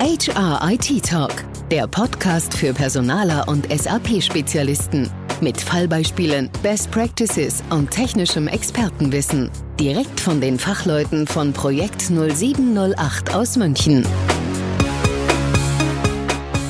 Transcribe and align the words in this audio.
HR 0.00 0.60
IT 0.70 1.04
Talk, 1.04 1.44
der 1.72 1.88
Podcast 1.88 2.56
für 2.56 2.72
Personaler 2.72 3.48
und 3.48 3.66
SAP-Spezialisten. 3.68 5.10
Mit 5.40 5.60
Fallbeispielen, 5.60 6.50
Best 6.62 6.92
Practices 6.92 7.64
und 7.70 7.90
technischem 7.90 8.46
Expertenwissen. 8.46 9.50
Direkt 9.80 10.20
von 10.20 10.40
den 10.40 10.56
Fachleuten 10.56 11.26
von 11.26 11.52
Projekt 11.52 12.00
0708 12.12 13.34
aus 13.34 13.56
München. 13.56 14.06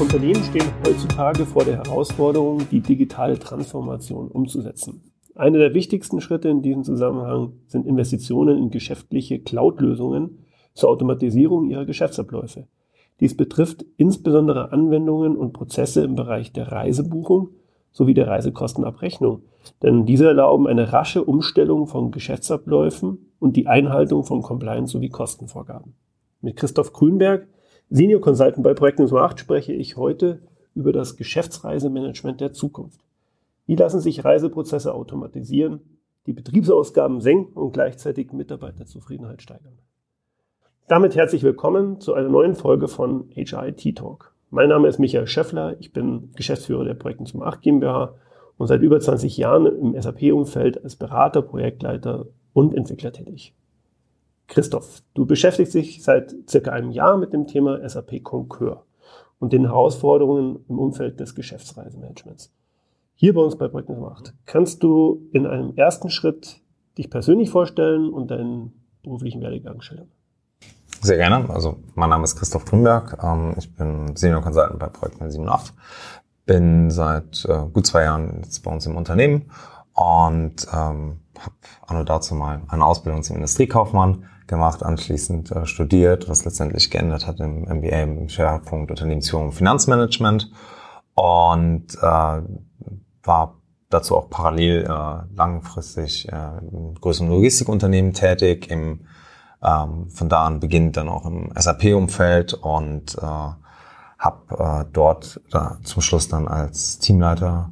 Unternehmen 0.00 0.42
stehen 0.44 0.70
heutzutage 0.86 1.44
vor 1.44 1.66
der 1.66 1.84
Herausforderung, 1.84 2.66
die 2.70 2.80
digitale 2.80 3.38
Transformation 3.38 4.28
umzusetzen. 4.28 5.12
Einer 5.34 5.58
der 5.58 5.74
wichtigsten 5.74 6.22
Schritte 6.22 6.48
in 6.48 6.62
diesem 6.62 6.82
Zusammenhang 6.82 7.52
sind 7.66 7.86
Investitionen 7.86 8.56
in 8.56 8.70
geschäftliche 8.70 9.38
Cloud-Lösungen 9.38 10.38
zur 10.72 10.88
Automatisierung 10.88 11.68
ihrer 11.68 11.84
Geschäftsabläufe. 11.84 12.66
Dies 13.20 13.36
betrifft 13.36 13.84
insbesondere 13.96 14.72
Anwendungen 14.72 15.36
und 15.36 15.52
Prozesse 15.52 16.04
im 16.04 16.14
Bereich 16.14 16.52
der 16.52 16.70
Reisebuchung 16.70 17.50
sowie 17.90 18.14
der 18.14 18.28
Reisekostenabrechnung, 18.28 19.42
denn 19.82 20.06
diese 20.06 20.26
erlauben 20.26 20.66
eine 20.66 20.92
rasche 20.92 21.24
Umstellung 21.24 21.86
von 21.86 22.10
Geschäftsabläufen 22.12 23.26
und 23.40 23.56
die 23.56 23.66
Einhaltung 23.66 24.24
von 24.24 24.42
Compliance 24.42 24.92
sowie 24.92 25.08
Kostenvorgaben. 25.08 25.94
Mit 26.40 26.56
Christoph 26.56 26.92
Grünberg, 26.92 27.48
Senior 27.90 28.20
Consultant 28.20 28.62
bei 28.62 28.74
Projekten 28.74 29.12
8, 29.12 29.40
spreche 29.40 29.72
ich 29.72 29.96
heute 29.96 30.42
über 30.74 30.92
das 30.92 31.16
Geschäftsreisemanagement 31.16 32.40
der 32.40 32.52
Zukunft. 32.52 33.00
Wie 33.66 33.74
lassen 33.74 34.00
sich 34.00 34.24
Reiseprozesse 34.24 34.94
automatisieren, 34.94 35.80
die 36.26 36.32
Betriebsausgaben 36.32 37.20
senken 37.20 37.58
und 37.58 37.72
gleichzeitig 37.72 38.32
Mitarbeiterzufriedenheit 38.32 39.42
steigern? 39.42 39.78
Damit 40.88 41.16
herzlich 41.16 41.42
willkommen 41.42 42.00
zu 42.00 42.14
einer 42.14 42.30
neuen 42.30 42.54
Folge 42.54 42.88
von 42.88 43.28
HIT 43.34 43.98
Talk. 43.98 44.32
Mein 44.48 44.70
Name 44.70 44.88
ist 44.88 44.98
Michael 44.98 45.26
Schäffler, 45.26 45.76
ich 45.80 45.92
bin 45.92 46.32
Geschäftsführer 46.34 46.86
der 46.86 46.94
Projekten 46.94 47.26
zum 47.26 47.42
8 47.42 47.60
GmbH 47.60 48.14
und 48.56 48.68
seit 48.68 48.80
über 48.80 48.98
20 48.98 49.36
Jahren 49.36 49.66
im 49.66 50.00
SAP-Umfeld 50.00 50.82
als 50.82 50.96
Berater, 50.96 51.42
Projektleiter 51.42 52.28
und 52.54 52.72
Entwickler 52.72 53.12
tätig. 53.12 53.54
Christoph, 54.46 55.02
du 55.12 55.26
beschäftigst 55.26 55.74
dich 55.74 56.02
seit 56.02 56.34
circa 56.48 56.70
einem 56.70 56.90
Jahr 56.90 57.18
mit 57.18 57.34
dem 57.34 57.46
Thema 57.46 57.86
SAP 57.86 58.22
Concur 58.22 58.86
und 59.40 59.52
den 59.52 59.66
Herausforderungen 59.66 60.64
im 60.70 60.78
Umfeld 60.78 61.20
des 61.20 61.34
Geschäftsreisemanagements 61.34 62.50
hier 63.14 63.34
bei 63.34 63.42
uns 63.42 63.58
bei 63.58 63.68
Projekt 63.68 63.90
8. 63.90 64.32
Kannst 64.46 64.82
du 64.82 65.28
in 65.32 65.46
einem 65.46 65.74
ersten 65.76 66.08
Schritt 66.08 66.62
dich 66.96 67.10
persönlich 67.10 67.50
vorstellen 67.50 68.08
und 68.08 68.30
deinen 68.30 68.72
beruflichen 69.02 69.42
Werdegang 69.42 69.82
schildern? 69.82 70.08
Sehr 71.00 71.16
gerne. 71.16 71.48
Also 71.50 71.78
mein 71.94 72.10
Name 72.10 72.24
ist 72.24 72.36
Christoph 72.36 72.64
Grünberg. 72.64 73.18
Ähm, 73.22 73.54
ich 73.56 73.74
bin 73.74 74.16
Senior 74.16 74.42
Consultant 74.42 74.78
bei 74.78 74.88
Projekt 74.88 75.22
78. 75.22 75.74
Bin 76.44 76.90
seit 76.90 77.44
äh, 77.44 77.66
gut 77.72 77.86
zwei 77.86 78.04
Jahren 78.04 78.40
jetzt 78.42 78.64
bei 78.64 78.70
uns 78.70 78.86
im 78.86 78.96
Unternehmen 78.96 79.50
und 79.92 80.66
ähm, 80.72 81.20
habe 81.38 81.54
anno 81.86 82.04
dazu 82.04 82.34
mal 82.34 82.62
eine 82.68 82.84
Ausbildung 82.84 83.22
zum 83.22 83.36
Industriekaufmann 83.36 84.24
gemacht, 84.46 84.82
anschließend 84.82 85.52
äh, 85.52 85.66
studiert, 85.66 86.28
was 86.28 86.44
letztendlich 86.44 86.90
geändert 86.90 87.26
hat 87.26 87.38
im 87.40 87.62
MBA 87.62 88.02
im 88.02 88.28
Schwerpunkt 88.28 88.90
Unternehmensführung 88.90 89.46
und 89.46 89.52
Finanzmanagement 89.52 90.50
und 91.14 91.94
äh, 92.00 92.42
war 93.22 93.60
dazu 93.90 94.16
auch 94.16 94.30
parallel 94.30 94.84
äh, 94.84 95.34
langfristig 95.36 96.28
äh, 96.32 96.58
in 96.72 96.94
größeren 96.94 97.28
Logistikunternehmen 97.28 98.12
tätig, 98.14 98.70
im, 98.70 99.06
ähm, 99.62 100.08
von 100.10 100.28
da 100.28 100.46
an 100.46 100.60
beginnt 100.60 100.96
dann 100.96 101.08
auch 101.08 101.26
im 101.26 101.52
SAP-Umfeld 101.54 102.54
und 102.54 103.16
äh, 103.18 103.50
habe 104.18 104.84
äh, 104.84 104.84
dort 104.92 105.40
da 105.50 105.78
zum 105.82 106.02
Schluss 106.02 106.28
dann 106.28 106.48
als 106.48 106.98
Teamleiter 106.98 107.70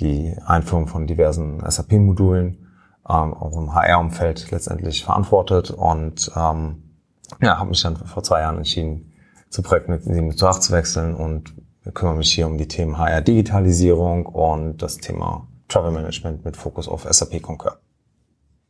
die 0.00 0.34
Einführung 0.44 0.86
von 0.86 1.06
diversen 1.06 1.62
SAP-Modulen 1.68 2.66
ähm, 3.08 3.34
auch 3.34 3.56
im 3.56 3.74
HR-Umfeld 3.74 4.50
letztendlich 4.50 5.04
verantwortet 5.04 5.70
und 5.70 6.30
ähm, 6.36 6.82
ja, 7.40 7.58
habe 7.58 7.70
mich 7.70 7.82
dann 7.82 7.96
vor 7.96 8.22
zwei 8.22 8.40
Jahren 8.40 8.58
entschieden, 8.58 9.12
zu 9.48 9.62
Projekten 9.62 9.92
mit 9.92 10.04
7 10.04 10.36
zu 10.36 10.46
8 10.46 10.62
zu 10.62 10.72
wechseln 10.72 11.14
und 11.14 11.54
kümmere 11.94 12.16
mich 12.16 12.32
hier 12.32 12.46
um 12.46 12.58
die 12.58 12.68
Themen 12.68 12.98
HR-Digitalisierung 12.98 14.26
und 14.26 14.78
das 14.78 14.98
Thema 14.98 15.46
Travel 15.68 15.92
Management 15.92 16.44
mit 16.44 16.56
Fokus 16.56 16.88
auf 16.88 17.06
SAP 17.08 17.42
Concur. 17.42 17.78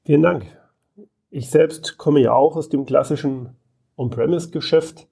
Vielen 0.04 0.22
Dank. 0.22 0.46
Ich 1.30 1.50
selbst 1.50 1.98
komme 1.98 2.20
ja 2.20 2.32
auch 2.32 2.56
aus 2.56 2.68
dem 2.68 2.86
klassischen 2.86 3.50
On-Premise-Geschäft. 3.96 5.08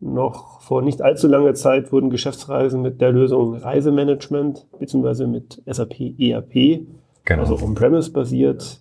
Noch 0.00 0.60
vor 0.60 0.82
nicht 0.82 1.02
allzu 1.02 1.28
langer 1.28 1.54
Zeit 1.54 1.92
wurden 1.92 2.10
Geschäftsreisen 2.10 2.80
mit 2.80 3.00
der 3.00 3.12
Lösung 3.12 3.54
Reisemanagement 3.54 4.66
bzw. 4.78 5.26
mit 5.26 5.62
SAP 5.66 6.18
ERP, 6.18 6.86
genau. 7.24 7.42
also 7.42 7.58
On-Premise 7.62 8.10
basiert, 8.10 8.80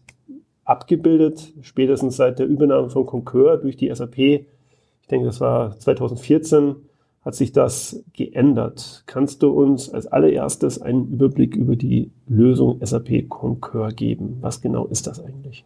abgebildet. 0.64 1.53
Spätestens 1.62 2.16
seit 2.16 2.40
der 2.40 2.48
Übernahme 2.48 2.90
von 2.90 3.06
Concur 3.06 3.58
durch 3.58 3.75
die 3.75 3.94
SAP, 3.94 4.18
ich 4.18 5.08
denke, 5.09 5.25
das 5.25 5.42
war 5.42 5.78
2014, 5.78 6.75
hat 7.22 7.36
sich 7.36 7.52
das 7.52 8.02
geändert. 8.14 9.03
Kannst 9.06 9.44
du 9.44 9.50
uns 9.50 9.90
als 9.90 10.08
allererstes 10.08 10.81
einen 10.81 11.12
Überblick 11.12 11.56
über 11.56 11.75
die 11.75 12.12
Lösung 12.28 12.80
SAP 12.81 13.28
Concur 13.28 13.90
geben? 13.90 14.38
Was 14.42 14.62
genau 14.62 14.86
ist 14.86 15.08
das 15.08 15.19
eigentlich? 15.24 15.66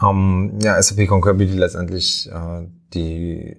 Um, 0.00 0.52
ähm, 0.52 0.58
ja, 0.62 0.80
SAP 0.80 1.06
Concur 1.08 1.34
bietet 1.34 1.56
letztendlich 1.56 2.30
äh, 2.30 2.66
die 2.94 3.56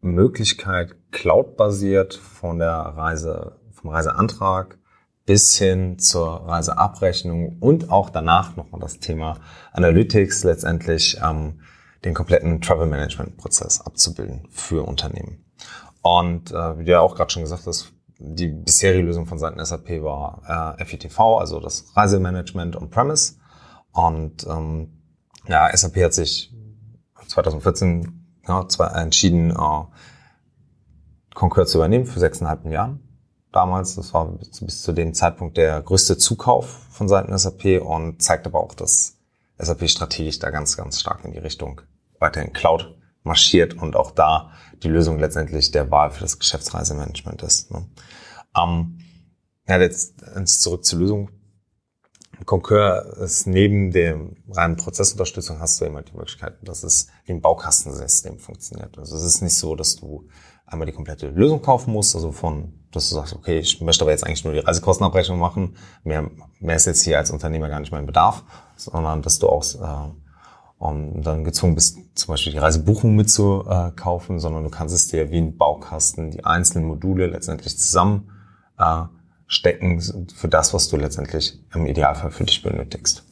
Möglichkeit, 0.00 0.94
cloud-basiert 1.10 2.14
von 2.14 2.58
der 2.58 2.72
Reise, 2.72 3.58
vom 3.72 3.90
Reiseantrag 3.90 4.78
bis 5.24 5.56
hin 5.56 5.98
zur 5.98 6.48
Reiseabrechnung 6.48 7.58
und 7.60 7.90
auch 7.90 8.10
danach 8.10 8.56
nochmal 8.56 8.80
das 8.80 8.98
Thema 8.98 9.38
Analytics 9.72 10.44
letztendlich 10.44 11.18
ähm, 11.22 11.60
den 12.04 12.14
kompletten 12.14 12.60
Travel 12.60 12.86
Management 12.86 13.36
Prozess 13.36 13.80
abzubilden 13.80 14.48
für 14.50 14.86
Unternehmen. 14.86 15.44
Und 16.02 16.50
äh, 16.50 16.78
wie 16.78 16.84
du 16.84 16.92
ja 16.92 17.00
auch 17.00 17.14
gerade 17.14 17.30
schon 17.30 17.42
gesagt 17.42 17.66
hast, 17.66 17.92
die 18.18 18.48
bisherige 18.48 19.04
Lösung 19.04 19.26
von 19.26 19.38
Seiten 19.38 19.64
SAP 19.64 20.02
war 20.02 20.76
äh, 20.78 20.84
FETV, 20.84 21.38
also 21.38 21.60
das 21.60 21.96
Reisemanagement 21.96 22.76
on-premise. 22.76 23.34
Und 23.92 24.46
ähm, 24.48 25.01
ja, 25.46 25.74
SAP 25.76 25.96
hat 25.96 26.14
sich 26.14 26.52
2014 27.26 28.40
ja, 28.46 28.66
entschieden, 28.94 29.50
äh, 29.50 29.84
Concur 31.34 31.66
zu 31.66 31.78
übernehmen 31.78 32.06
für 32.06 32.20
sechseinhalb 32.20 32.64
Milliarden. 32.64 33.00
Damals, 33.52 33.96
das 33.96 34.14
war 34.14 34.26
bis, 34.32 34.60
bis 34.60 34.82
zu 34.82 34.92
dem 34.92 35.14
Zeitpunkt 35.14 35.56
der 35.56 35.80
größte 35.82 36.16
Zukauf 36.16 36.66
von 36.90 37.08
Seiten 37.08 37.36
SAP 37.36 37.82
und 37.82 38.22
zeigt 38.22 38.46
aber 38.46 38.60
auch, 38.60 38.74
dass 38.74 39.18
SAP 39.58 39.88
strategisch 39.88 40.38
da 40.38 40.50
ganz, 40.50 40.76
ganz 40.76 41.00
stark 41.00 41.24
in 41.24 41.32
die 41.32 41.38
Richtung 41.38 41.80
weiterhin 42.18 42.52
Cloud 42.52 42.96
marschiert 43.22 43.74
und 43.74 43.96
auch 43.96 44.10
da 44.10 44.52
die 44.82 44.88
Lösung 44.88 45.18
letztendlich 45.18 45.70
der 45.70 45.90
Wahl 45.90 46.10
für 46.10 46.20
das 46.20 46.38
Geschäftsreisemanagement 46.38 47.42
ist. 47.42 47.70
Ne? 47.70 47.86
Ähm, 48.56 48.98
ja, 49.68 49.80
jetzt 49.80 50.20
zurück 50.60 50.84
zur 50.84 50.98
Lösung. 50.98 51.30
Concur 52.44 53.18
ist 53.20 53.46
neben 53.46 53.90
dem 53.90 54.36
reinen 54.50 54.76
Prozessunterstützung 54.76 55.60
hast 55.60 55.80
du 55.80 55.84
immer 55.84 56.02
die 56.02 56.16
Möglichkeit, 56.16 56.56
dass 56.62 56.82
es 56.82 57.08
wie 57.24 57.32
ein 57.32 57.40
Baukastensystem 57.40 58.38
funktioniert. 58.38 58.98
Also 58.98 59.16
es 59.16 59.22
ist 59.22 59.42
nicht 59.42 59.56
so, 59.56 59.76
dass 59.76 59.96
du 59.96 60.28
einmal 60.66 60.86
die 60.86 60.92
komplette 60.92 61.28
Lösung 61.28 61.62
kaufen 61.62 61.92
musst, 61.92 62.14
also 62.14 62.32
von, 62.32 62.72
dass 62.90 63.08
du 63.08 63.14
sagst, 63.16 63.34
okay, 63.34 63.58
ich 63.58 63.80
möchte 63.80 64.04
aber 64.04 64.12
jetzt 64.12 64.24
eigentlich 64.24 64.44
nur 64.44 64.54
die 64.54 64.60
Reisekostenabrechnung 64.60 65.38
machen, 65.38 65.76
mehr, 66.04 66.30
mehr 66.60 66.76
ist 66.76 66.86
jetzt 66.86 67.02
hier 67.02 67.18
als 67.18 67.30
Unternehmer 67.30 67.68
gar 67.68 67.80
nicht 67.80 67.92
mein 67.92 68.06
Bedarf, 68.06 68.44
sondern 68.76 69.22
dass 69.22 69.38
du 69.38 69.48
auch 69.48 69.64
äh, 69.74 70.10
und 70.82 71.22
dann 71.22 71.44
gezwungen 71.44 71.76
bist, 71.76 71.96
zum 72.18 72.32
Beispiel 72.32 72.52
die 72.52 72.58
Reisebuchung 72.58 73.14
mitzukaufen, 73.14 74.40
sondern 74.40 74.64
du 74.64 74.70
kannst 74.70 74.92
es 74.92 75.06
dir 75.06 75.30
wie 75.30 75.38
ein 75.38 75.56
Baukasten 75.56 76.32
die 76.32 76.44
einzelnen 76.44 76.88
Module 76.88 77.28
letztendlich 77.28 77.78
zusammen 77.78 78.32
äh, 78.78 79.04
stecken 79.52 80.00
für 80.34 80.48
das, 80.48 80.72
was 80.72 80.88
du 80.88 80.96
letztendlich 80.96 81.58
im 81.74 81.86
Idealfall 81.86 82.30
für 82.30 82.44
dich 82.44 82.62
benötigst. 82.62 83.24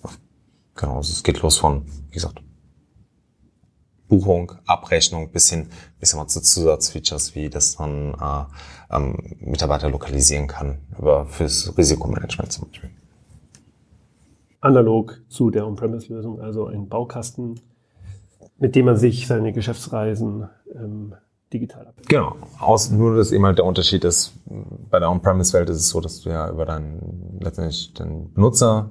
Genau, 0.74 0.96
also 0.96 1.12
es 1.12 1.22
geht 1.22 1.40
los 1.42 1.58
von, 1.58 1.86
wie 2.08 2.14
gesagt, 2.14 2.42
Buchung, 4.08 4.52
Abrechnung 4.66 5.30
bis 5.30 5.50
hin 5.50 5.68
bis 6.00 6.12
hin 6.12 6.28
zu 6.28 6.42
Zusatzfeatures, 6.42 7.34
wie 7.36 7.48
das 7.48 7.78
man 7.78 8.14
äh, 8.14 8.96
ähm, 8.96 9.36
Mitarbeiter 9.40 9.88
lokalisieren 9.88 10.48
kann, 10.48 10.78
über 10.98 11.26
fürs 11.26 11.76
Risikomanagement 11.78 12.52
zum 12.52 12.68
Beispiel 12.68 12.90
analog 14.60 15.20
zu 15.28 15.50
der 15.50 15.66
On-Premise-Lösung, 15.66 16.40
also 16.40 16.66
ein 16.66 16.88
Baukasten, 16.88 17.60
mit 18.58 18.76
dem 18.76 18.86
man 18.86 18.96
sich 18.96 19.26
seine 19.26 19.52
Geschäftsreisen 19.52 20.48
ähm, 20.74 21.14
digital 21.52 21.88
ab. 21.88 21.94
Genau. 22.08 22.36
Aus, 22.58 22.90
nur, 22.90 23.16
dass 23.16 23.32
eben 23.32 23.44
halt 23.44 23.58
der 23.58 23.64
Unterschied 23.64 24.04
ist, 24.04 24.32
bei 24.46 24.98
der 24.98 25.10
On-Premise-Welt 25.10 25.68
ist 25.70 25.76
es 25.78 25.88
so, 25.88 26.00
dass 26.00 26.20
du 26.20 26.30
ja 26.30 26.48
über 26.50 26.64
deinen, 26.64 27.38
letztendlich 27.40 27.92
den 27.94 28.32
Benutzer, 28.32 28.90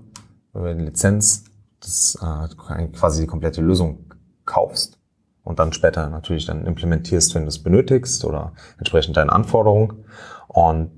über 0.54 0.74
die 0.74 0.84
Lizenz, 0.84 1.46
das, 1.80 2.18
äh, 2.22 2.88
quasi 2.88 3.22
die 3.22 3.28
komplette 3.28 3.62
Lösung 3.62 4.06
kaufst 4.46 5.00
und 5.50 5.58
dann 5.58 5.74
später 5.74 6.10
natürlich 6.10 6.46
dann 6.46 6.68
implementierst, 6.68 7.34
wenn 7.34 7.42
du 7.42 7.48
es 7.48 7.64
benötigst 7.64 8.24
oder 8.24 8.54
entsprechend 8.78 9.18
deinen 9.18 9.32
Anforderungen. 9.32 10.06
Und 10.48 10.92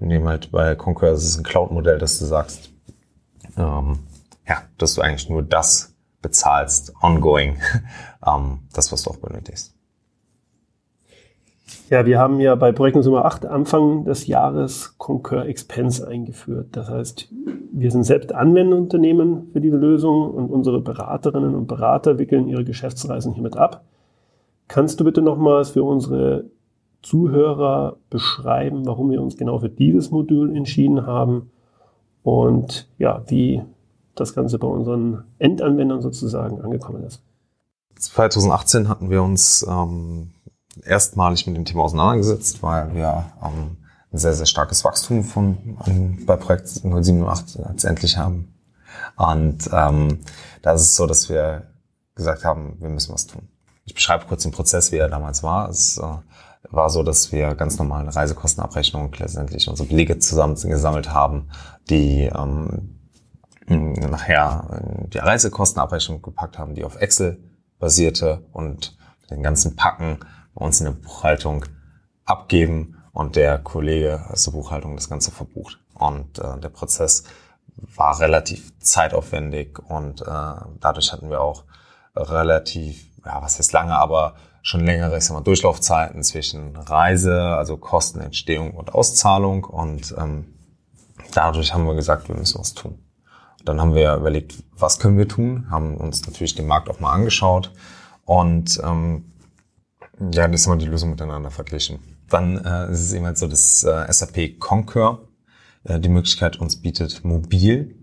nehmen 0.00 0.26
halt 0.26 0.50
bei 0.50 0.74
Concur, 0.74 1.10
das 1.10 1.24
ist 1.24 1.38
ein 1.38 1.44
Cloud-Modell, 1.44 1.98
dass 1.98 2.18
du 2.18 2.24
sagst, 2.24 2.72
ähm, 3.56 4.00
ja, 4.48 4.62
dass 4.78 4.94
du 4.94 5.00
eigentlich 5.00 5.28
nur 5.28 5.44
das 5.44 5.94
bezahlst, 6.22 6.92
ongoing, 7.00 7.60
ähm, 8.26 8.66
das, 8.72 8.90
was 8.90 9.02
du 9.02 9.10
auch 9.10 9.18
benötigst. 9.18 9.75
Ja, 11.90 12.04
wir 12.04 12.18
haben 12.18 12.40
ja 12.40 12.54
bei 12.54 12.72
Projekt 12.72 12.96
Nummer 12.96 13.24
8 13.24 13.46
Anfang 13.46 14.04
des 14.04 14.26
Jahres 14.26 14.96
Concur 14.98 15.46
Expense 15.46 16.06
eingeführt. 16.06 16.68
Das 16.72 16.88
heißt, 16.88 17.28
wir 17.72 17.90
sind 17.90 18.04
selbst 18.04 18.32
Anwenderunternehmen 18.32 19.50
für 19.52 19.60
diese 19.60 19.76
Lösung 19.76 20.30
und 20.30 20.50
unsere 20.50 20.80
Beraterinnen 20.80 21.54
und 21.54 21.66
Berater 21.66 22.18
wickeln 22.18 22.48
ihre 22.48 22.64
Geschäftsreisen 22.64 23.34
hiermit 23.34 23.56
ab. 23.56 23.84
Kannst 24.68 24.98
du 24.98 25.04
bitte 25.04 25.22
nochmals 25.22 25.70
für 25.70 25.84
unsere 25.84 26.46
Zuhörer 27.02 27.96
beschreiben, 28.10 28.84
warum 28.86 29.10
wir 29.10 29.22
uns 29.22 29.36
genau 29.36 29.60
für 29.60 29.68
dieses 29.68 30.10
Modul 30.10 30.56
entschieden 30.56 31.06
haben 31.06 31.50
und 32.24 32.88
ja, 32.98 33.22
wie 33.28 33.62
das 34.16 34.34
Ganze 34.34 34.58
bei 34.58 34.66
unseren 34.66 35.22
Endanwendern 35.38 36.00
sozusagen 36.00 36.60
angekommen 36.60 37.04
ist? 37.04 37.22
2018 37.96 38.88
hatten 38.88 39.08
wir 39.08 39.22
uns 39.22 39.64
ähm, 39.68 40.30
erstmalig 40.84 41.46
mit 41.46 41.56
dem 41.56 41.64
Thema 41.64 41.84
auseinandergesetzt, 41.84 42.62
weil 42.62 42.94
wir 42.94 43.26
ähm, 43.42 43.76
ein 44.12 44.18
sehr, 44.18 44.34
sehr 44.34 44.46
starkes 44.46 44.84
Wachstum 44.84 45.24
von, 45.24 45.76
an, 45.84 46.24
bei 46.26 46.36
Projekt 46.36 46.68
078 46.84 47.60
letztendlich 47.68 48.16
haben. 48.16 48.54
Und 49.16 49.68
ähm, 49.72 50.20
da 50.62 50.72
ist 50.72 50.82
es 50.82 50.96
so, 50.96 51.06
dass 51.06 51.28
wir 51.28 51.62
gesagt 52.14 52.44
haben, 52.44 52.76
wir 52.80 52.88
müssen 52.88 53.12
was 53.12 53.26
tun. 53.26 53.48
Ich 53.84 53.94
beschreibe 53.94 54.26
kurz 54.26 54.42
den 54.42 54.52
Prozess, 54.52 54.90
wie 54.92 54.96
er 54.96 55.08
damals 55.08 55.42
war. 55.42 55.68
Es 55.68 55.98
äh, 55.98 56.02
war 56.70 56.90
so, 56.90 57.02
dass 57.02 57.32
wir 57.32 57.54
ganz 57.54 57.78
normal 57.78 58.02
eine 58.02 58.14
Reisekostenabrechnung 58.14 59.12
letztendlich 59.18 59.68
unsere 59.68 59.88
Belege 59.88 60.18
zusammen 60.18 60.54
gesammelt 60.54 61.12
haben, 61.12 61.48
die 61.88 62.24
ähm, 62.24 62.96
nachher 63.68 65.06
die 65.12 65.18
Reisekostenabrechnung 65.18 66.22
gepackt 66.22 66.58
haben, 66.58 66.74
die 66.74 66.84
auf 66.84 66.96
Excel 66.96 67.38
basierte 67.78 68.44
und 68.52 68.96
den 69.30 69.42
ganzen 69.42 69.76
Packen 69.76 70.18
bei 70.56 70.64
uns 70.64 70.80
in 70.80 70.86
der 70.86 70.92
Buchhaltung 70.92 71.64
abgeben 72.24 73.02
und 73.12 73.36
der 73.36 73.58
Kollege 73.58 74.24
aus 74.30 74.44
der 74.44 74.52
Buchhaltung 74.52 74.96
das 74.96 75.08
Ganze 75.08 75.30
verbucht. 75.30 75.78
Und 75.94 76.38
äh, 76.38 76.58
der 76.58 76.70
Prozess 76.70 77.24
war 77.76 78.18
relativ 78.20 78.72
zeitaufwendig 78.80 79.78
und 79.78 80.22
äh, 80.22 80.54
dadurch 80.80 81.12
hatten 81.12 81.30
wir 81.30 81.40
auch 81.40 81.64
relativ, 82.16 83.06
ja, 83.24 83.42
was 83.42 83.58
heißt 83.58 83.72
lange, 83.72 83.96
aber 83.96 84.34
schon 84.62 84.84
längere 84.84 85.18
ich 85.18 85.24
sag 85.24 85.34
mal, 85.34 85.42
Durchlaufzeiten 85.42 86.24
zwischen 86.24 86.74
Reise, 86.76 87.40
also 87.40 87.76
Kostenentstehung 87.76 88.72
und 88.72 88.94
Auszahlung. 88.94 89.64
Und 89.64 90.14
ähm, 90.18 90.54
dadurch 91.32 91.74
haben 91.74 91.86
wir 91.86 91.94
gesagt, 91.94 92.28
wir 92.28 92.34
müssen 92.34 92.58
was 92.58 92.74
tun. 92.74 92.98
Und 93.60 93.68
dann 93.68 93.80
haben 93.80 93.94
wir 93.94 94.14
überlegt, 94.14 94.54
was 94.72 94.98
können 94.98 95.18
wir 95.18 95.28
tun, 95.28 95.66
haben 95.70 95.96
uns 95.96 96.26
natürlich 96.26 96.54
den 96.54 96.66
Markt 96.66 96.88
auch 96.88 96.98
mal 96.98 97.12
angeschaut 97.12 97.72
und 98.24 98.80
ähm, 98.82 99.32
ja, 100.18 100.48
das 100.48 100.62
ist 100.62 100.66
immer 100.66 100.76
die 100.76 100.86
Lösung 100.86 101.10
miteinander 101.10 101.50
verglichen. 101.50 101.98
Dann 102.28 102.64
äh, 102.64 102.90
ist 102.90 103.00
es 103.00 103.12
eben 103.12 103.26
halt 103.26 103.38
so, 103.38 103.46
dass 103.46 103.84
äh, 103.84 104.06
SAP 104.10 104.58
Concur 104.58 105.28
äh, 105.84 106.00
die 106.00 106.08
Möglichkeit 106.08 106.58
uns 106.58 106.80
bietet, 106.80 107.24
mobil 107.24 107.96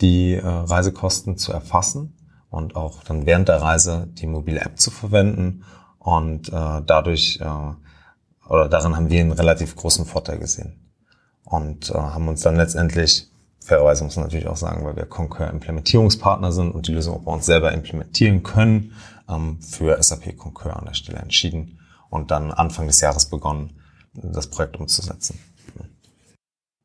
die 0.00 0.34
äh, 0.34 0.46
Reisekosten 0.46 1.36
zu 1.36 1.52
erfassen 1.52 2.16
und 2.48 2.74
auch 2.76 3.04
dann 3.04 3.26
während 3.26 3.48
der 3.48 3.60
Reise 3.60 4.08
die 4.12 4.26
mobile 4.26 4.60
App 4.60 4.78
zu 4.78 4.90
verwenden. 4.90 5.64
Und 5.98 6.48
äh, 6.48 6.82
dadurch, 6.86 7.38
äh, 7.40 8.48
oder 8.48 8.68
darin 8.68 8.96
haben 8.96 9.10
wir 9.10 9.20
einen 9.20 9.32
relativ 9.32 9.76
großen 9.76 10.06
Vorteil 10.06 10.38
gesehen. 10.38 10.90
Und 11.44 11.90
äh, 11.90 11.94
haben 11.94 12.28
uns 12.28 12.40
dann 12.40 12.56
letztendlich, 12.56 13.30
fairerweise 13.62 14.04
muss 14.04 14.16
man 14.16 14.24
natürlich 14.24 14.48
auch 14.48 14.56
sagen, 14.56 14.84
weil 14.84 14.96
wir 14.96 15.04
Concur 15.04 15.48
Implementierungspartner 15.48 16.50
sind 16.50 16.72
und 16.72 16.88
die 16.88 16.92
Lösung 16.92 17.16
auch 17.16 17.24
bei 17.24 17.32
uns 17.32 17.46
selber 17.46 17.72
implementieren 17.72 18.42
können, 18.42 18.94
ähm, 19.30 19.60
für 19.60 20.02
SAP 20.02 20.36
Concur 20.36 20.76
an 20.76 20.86
der 20.86 20.94
Stelle 20.94 21.18
entschieden 21.18 21.78
und 22.10 22.30
dann 22.30 22.50
Anfang 22.50 22.86
des 22.86 23.00
Jahres 23.00 23.26
begonnen, 23.26 23.72
das 24.12 24.48
Projekt 24.48 24.78
umzusetzen. 24.78 25.38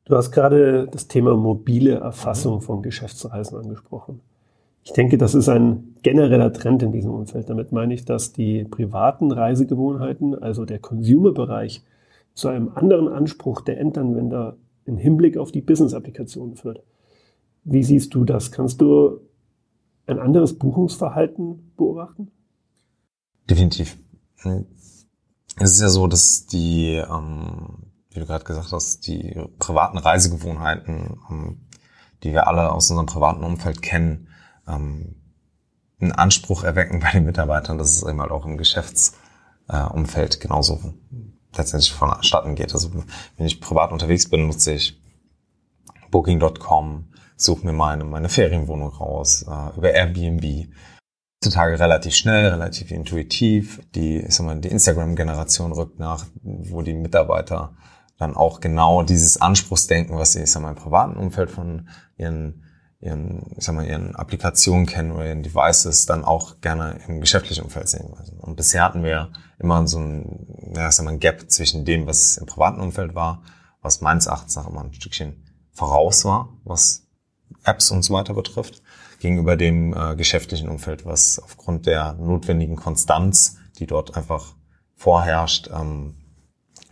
Du 0.04 0.16
hast 0.16 0.30
gerade 0.30 0.86
das 0.86 1.08
Thema 1.08 1.36
mobile 1.36 1.96
Erfassung 1.96 2.60
von 2.60 2.80
Geschäftsreisen 2.80 3.58
angesprochen. 3.58 4.20
Ich 4.84 4.92
denke, 4.92 5.18
das 5.18 5.34
ist 5.34 5.48
ein 5.48 5.96
genereller 6.02 6.52
Trend 6.52 6.84
in 6.84 6.92
diesem 6.92 7.10
Umfeld. 7.10 7.50
Damit 7.50 7.72
meine 7.72 7.92
ich, 7.92 8.04
dass 8.04 8.32
die 8.32 8.62
privaten 8.62 9.32
Reisegewohnheiten, 9.32 10.40
also 10.40 10.64
der 10.64 10.78
Consumer-Bereich, 10.78 11.82
zu 12.34 12.46
einem 12.46 12.70
anderen 12.72 13.08
Anspruch 13.08 13.62
der 13.62 13.80
Endanwender 13.80 14.56
im 14.84 14.96
Hinblick 14.96 15.36
auf 15.38 15.50
die 15.50 15.60
Business-Applikationen 15.60 16.54
führt. 16.54 16.84
Wie 17.64 17.82
siehst 17.82 18.14
du 18.14 18.24
das? 18.24 18.52
Kannst 18.52 18.80
du 18.80 19.22
ein 20.06 20.20
anderes 20.20 20.56
Buchungsverhalten 20.56 21.72
beobachten? 21.76 22.30
Definitiv. 23.48 23.96
Es 25.58 25.72
ist 25.72 25.80
ja 25.80 25.88
so, 25.88 26.06
dass 26.06 26.46
die, 26.46 26.94
ähm, 26.94 27.92
wie 28.10 28.20
du 28.20 28.26
gerade 28.26 28.44
gesagt 28.44 28.72
hast, 28.72 29.06
die 29.06 29.40
privaten 29.58 29.98
Reisegewohnheiten, 29.98 31.18
ähm, 31.30 31.66
die 32.22 32.32
wir 32.32 32.48
alle 32.48 32.72
aus 32.72 32.90
unserem 32.90 33.06
privaten 33.06 33.44
Umfeld 33.44 33.82
kennen, 33.82 34.28
ähm, 34.66 35.16
einen 36.00 36.12
Anspruch 36.12 36.64
erwecken 36.64 37.00
bei 37.00 37.12
den 37.12 37.24
Mitarbeitern, 37.24 37.78
dass 37.78 37.94
es 37.94 38.02
eben 38.02 38.20
halt 38.20 38.30
auch 38.30 38.44
im 38.44 38.58
Geschäftsumfeld 38.58 40.36
äh, 40.36 40.38
genauso 40.38 40.94
letztendlich 41.54 41.92
vonstatten 41.92 42.54
geht. 42.54 42.74
Also 42.74 42.90
wenn 42.92 43.46
ich 43.46 43.60
privat 43.60 43.92
unterwegs 43.92 44.28
bin, 44.28 44.46
nutze 44.46 44.74
ich 44.74 45.00
Booking.com, 46.10 47.08
suche 47.36 47.64
mir 47.64 47.72
meine, 47.72 48.04
meine 48.04 48.28
Ferienwohnung 48.28 48.88
raus, 48.88 49.44
äh, 49.48 49.76
über 49.76 49.92
Airbnb 49.92 50.68
heutzutage 51.36 51.78
relativ 51.78 52.14
schnell, 52.14 52.48
relativ 52.48 52.90
intuitiv. 52.90 53.80
Die, 53.94 54.18
ich 54.18 54.34
sag 54.34 54.46
mal, 54.46 54.58
die 54.60 54.68
Instagram-Generation 54.68 55.72
rückt 55.72 55.98
nach, 55.98 56.24
wo 56.42 56.82
die 56.82 56.94
Mitarbeiter 56.94 57.76
dann 58.18 58.34
auch 58.34 58.60
genau 58.60 59.02
dieses 59.02 59.40
Anspruchsdenken, 59.40 60.16
was 60.16 60.32
sie, 60.32 60.42
ich 60.42 60.50
sag 60.50 60.62
mal, 60.62 60.70
im 60.70 60.76
privaten 60.76 61.16
Umfeld 61.16 61.50
von 61.50 61.88
ihren, 62.16 62.64
ihren, 63.00 63.54
ich 63.56 63.64
sag 63.64 63.74
mal, 63.74 63.86
ihren 63.86 64.16
Applikationen 64.16 64.86
kennen 64.86 65.12
oder 65.12 65.26
ihren 65.26 65.42
Devices, 65.42 66.06
dann 66.06 66.24
auch 66.24 66.60
gerne 66.62 66.98
im 67.06 67.20
geschäftlichen 67.20 67.64
Umfeld 67.64 67.88
sehen 67.88 68.08
wollen. 68.10 68.40
Und 68.40 68.56
bisher 68.56 68.82
hatten 68.82 69.04
wir 69.04 69.32
immer 69.58 69.86
so 69.86 69.98
ein, 69.98 70.72
ja, 70.74 70.88
ich 70.88 70.94
sag 70.94 71.04
mal, 71.04 71.12
ein 71.12 71.20
Gap 71.20 71.50
zwischen 71.50 71.84
dem, 71.84 72.06
was 72.06 72.38
im 72.38 72.46
privaten 72.46 72.80
Umfeld 72.80 73.14
war, 73.14 73.42
was 73.82 74.00
meines 74.00 74.26
Erachtens 74.26 74.56
auch 74.56 74.68
immer 74.68 74.82
ein 74.82 74.94
Stückchen 74.94 75.44
voraus 75.72 76.24
war, 76.24 76.56
was 76.64 77.06
Apps 77.64 77.90
und 77.90 78.02
so 78.02 78.14
weiter 78.14 78.32
betrifft 78.32 78.82
gegenüber 79.18 79.56
dem 79.56 79.94
äh, 79.94 80.16
geschäftlichen 80.16 80.68
Umfeld, 80.68 81.04
was 81.04 81.38
aufgrund 81.38 81.86
der 81.86 82.14
notwendigen 82.14 82.76
Konstanz, 82.76 83.56
die 83.78 83.86
dort 83.86 84.16
einfach 84.16 84.54
vorherrscht, 84.94 85.70
ähm, 85.72 86.14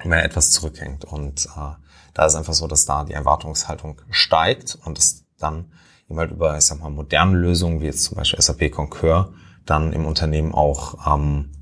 mehr 0.04 0.24
etwas 0.24 0.50
zurückhängt. 0.50 1.04
Und 1.04 1.46
äh, 1.46 1.74
da 2.14 2.26
ist 2.26 2.34
einfach 2.34 2.54
so, 2.54 2.66
dass 2.66 2.84
da 2.84 3.04
die 3.04 3.12
Erwartungshaltung 3.12 4.00
steigt 4.10 4.78
und 4.84 4.98
es 4.98 5.24
dann 5.38 5.72
eben 6.08 6.18
halt 6.18 6.30
über, 6.30 6.56
ich 6.56 6.64
sag 6.64 6.80
mal, 6.80 6.90
moderne 6.90 7.36
Lösungen, 7.36 7.80
wie 7.80 7.86
jetzt 7.86 8.04
zum 8.04 8.16
Beispiel 8.16 8.40
SAP 8.40 8.70
Concur, 8.70 9.34
dann 9.66 9.92
im 9.92 10.04
Unternehmen 10.04 10.52
auch 10.52 11.14
ähm, 11.14 11.52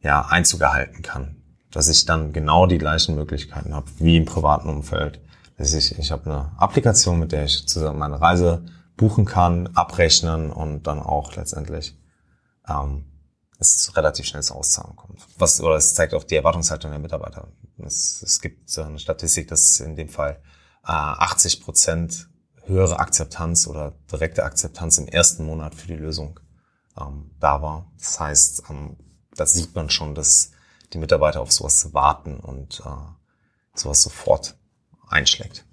ja, 0.00 0.26
Einzug 0.26 0.60
erhalten 0.60 1.02
kann. 1.02 1.42
Dass 1.70 1.88
ich 1.88 2.04
dann 2.06 2.32
genau 2.32 2.66
die 2.66 2.78
gleichen 2.78 3.14
Möglichkeiten 3.14 3.74
habe 3.74 3.86
wie 3.98 4.16
im 4.16 4.24
privaten 4.24 4.68
Umfeld. 4.68 5.20
Dass 5.58 5.72
ich, 5.74 5.98
ich 5.98 6.10
habe 6.10 6.30
eine 6.30 6.52
Applikation, 6.58 7.18
mit 7.18 7.32
der 7.32 7.44
ich 7.44 7.66
zusammen 7.66 7.98
meine 7.98 8.20
Reise 8.20 8.64
buchen 8.96 9.24
kann, 9.24 9.68
abrechnen 9.68 10.52
und 10.52 10.86
dann 10.86 11.00
auch 11.00 11.36
letztendlich 11.36 11.98
ähm, 12.68 13.06
es 13.58 13.96
relativ 13.96 14.26
schnell 14.26 14.42
zur 14.42 14.56
Auszahlung 14.56 14.96
kommt. 14.96 15.26
Was, 15.38 15.60
oder 15.60 15.76
es 15.76 15.94
zeigt 15.94 16.14
auch 16.14 16.24
die 16.24 16.36
Erwartungshaltung 16.36 16.90
der 16.90 17.00
Mitarbeiter. 17.00 17.48
Es, 17.78 18.22
es 18.22 18.40
gibt 18.40 18.76
eine 18.78 18.98
Statistik, 18.98 19.48
dass 19.48 19.80
in 19.80 19.96
dem 19.96 20.08
Fall 20.08 20.42
äh, 20.84 20.92
80 20.92 21.62
Prozent 21.62 22.28
höhere 22.64 22.98
Akzeptanz 22.98 23.66
oder 23.66 23.92
direkte 24.10 24.44
Akzeptanz 24.44 24.98
im 24.98 25.08
ersten 25.08 25.44
Monat 25.44 25.74
für 25.74 25.86
die 25.86 25.96
Lösung 25.96 26.40
ähm, 26.98 27.30
da 27.38 27.62
war. 27.62 27.90
Das 27.98 28.20
heißt, 28.20 28.64
ähm, 28.70 28.96
da 29.34 29.46
sieht 29.46 29.74
man 29.74 29.90
schon, 29.90 30.14
dass 30.14 30.52
die 30.92 30.98
Mitarbeiter 30.98 31.40
auf 31.40 31.52
sowas 31.52 31.92
warten 31.92 32.38
und 32.38 32.80
äh, 32.84 33.78
sowas 33.78 34.02
sofort 34.02 34.58
einschlägt. 35.08 35.65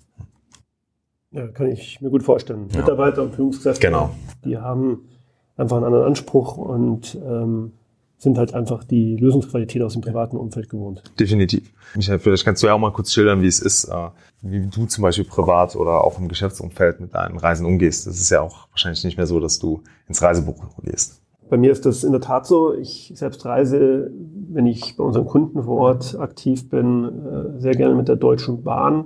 Ja, 1.33 1.47
kann 1.47 1.67
ich 1.67 1.99
mir 1.99 2.09
gut 2.09 2.23
vorstellen. 2.23 2.67
Ja. 2.71 2.79
Mitarbeiter 2.79 3.23
und 3.23 3.35
Führungskräfte, 3.35 3.87
genau. 3.87 4.11
die 4.45 4.57
haben 4.57 5.09
einfach 5.57 5.77
einen 5.77 5.85
anderen 5.85 6.05
Anspruch 6.05 6.57
und 6.57 7.17
ähm, 7.25 7.73
sind 8.17 8.37
halt 8.37 8.53
einfach 8.53 8.83
die 8.83 9.17
Lösungsqualität 9.17 9.81
aus 9.81 9.93
dem 9.93 10.01
privaten 10.01 10.37
Umfeld 10.37 10.69
gewohnt. 10.69 11.03
Definitiv. 11.19 11.71
Michael, 11.95 12.19
vielleicht 12.19 12.45
kannst 12.45 12.63
du 12.63 12.67
ja 12.67 12.73
auch 12.73 12.79
mal 12.79 12.91
kurz 12.91 13.11
schildern, 13.11 13.41
wie 13.41 13.47
es 13.47 13.59
ist, 13.59 13.85
äh, 13.85 14.09
wie 14.41 14.67
du 14.67 14.85
zum 14.85 15.01
Beispiel 15.01 15.25
privat 15.25 15.75
oder 15.75 16.03
auch 16.03 16.17
im 16.19 16.29
Geschäftsumfeld 16.29 17.01
mit 17.01 17.13
deinen 17.13 17.37
Reisen 17.37 17.65
umgehst. 17.65 18.07
Das 18.07 18.15
ist 18.19 18.29
ja 18.29 18.41
auch 18.41 18.69
wahrscheinlich 18.71 19.03
nicht 19.03 19.17
mehr 19.17 19.27
so, 19.27 19.39
dass 19.39 19.59
du 19.59 19.81
ins 20.07 20.21
Reisebuch 20.21 20.63
gehst. 20.83 21.21
bei 21.49 21.57
mir 21.57 21.71
ist 21.71 21.85
das 21.85 22.03
in 22.03 22.13
der 22.13 22.21
Tat 22.21 22.47
so. 22.47 22.73
Ich 22.73 23.11
selbst 23.15 23.45
reise, 23.45 24.11
wenn 24.49 24.65
ich 24.65 24.95
bei 24.97 25.03
unseren 25.03 25.25
Kunden 25.25 25.63
vor 25.63 25.77
Ort 25.77 26.17
aktiv 26.17 26.69
bin, 26.69 27.03
äh, 27.05 27.59
sehr 27.59 27.73
gerne 27.73 27.95
mit 27.95 28.07
der 28.07 28.15
Deutschen 28.15 28.63
Bahn. 28.63 29.05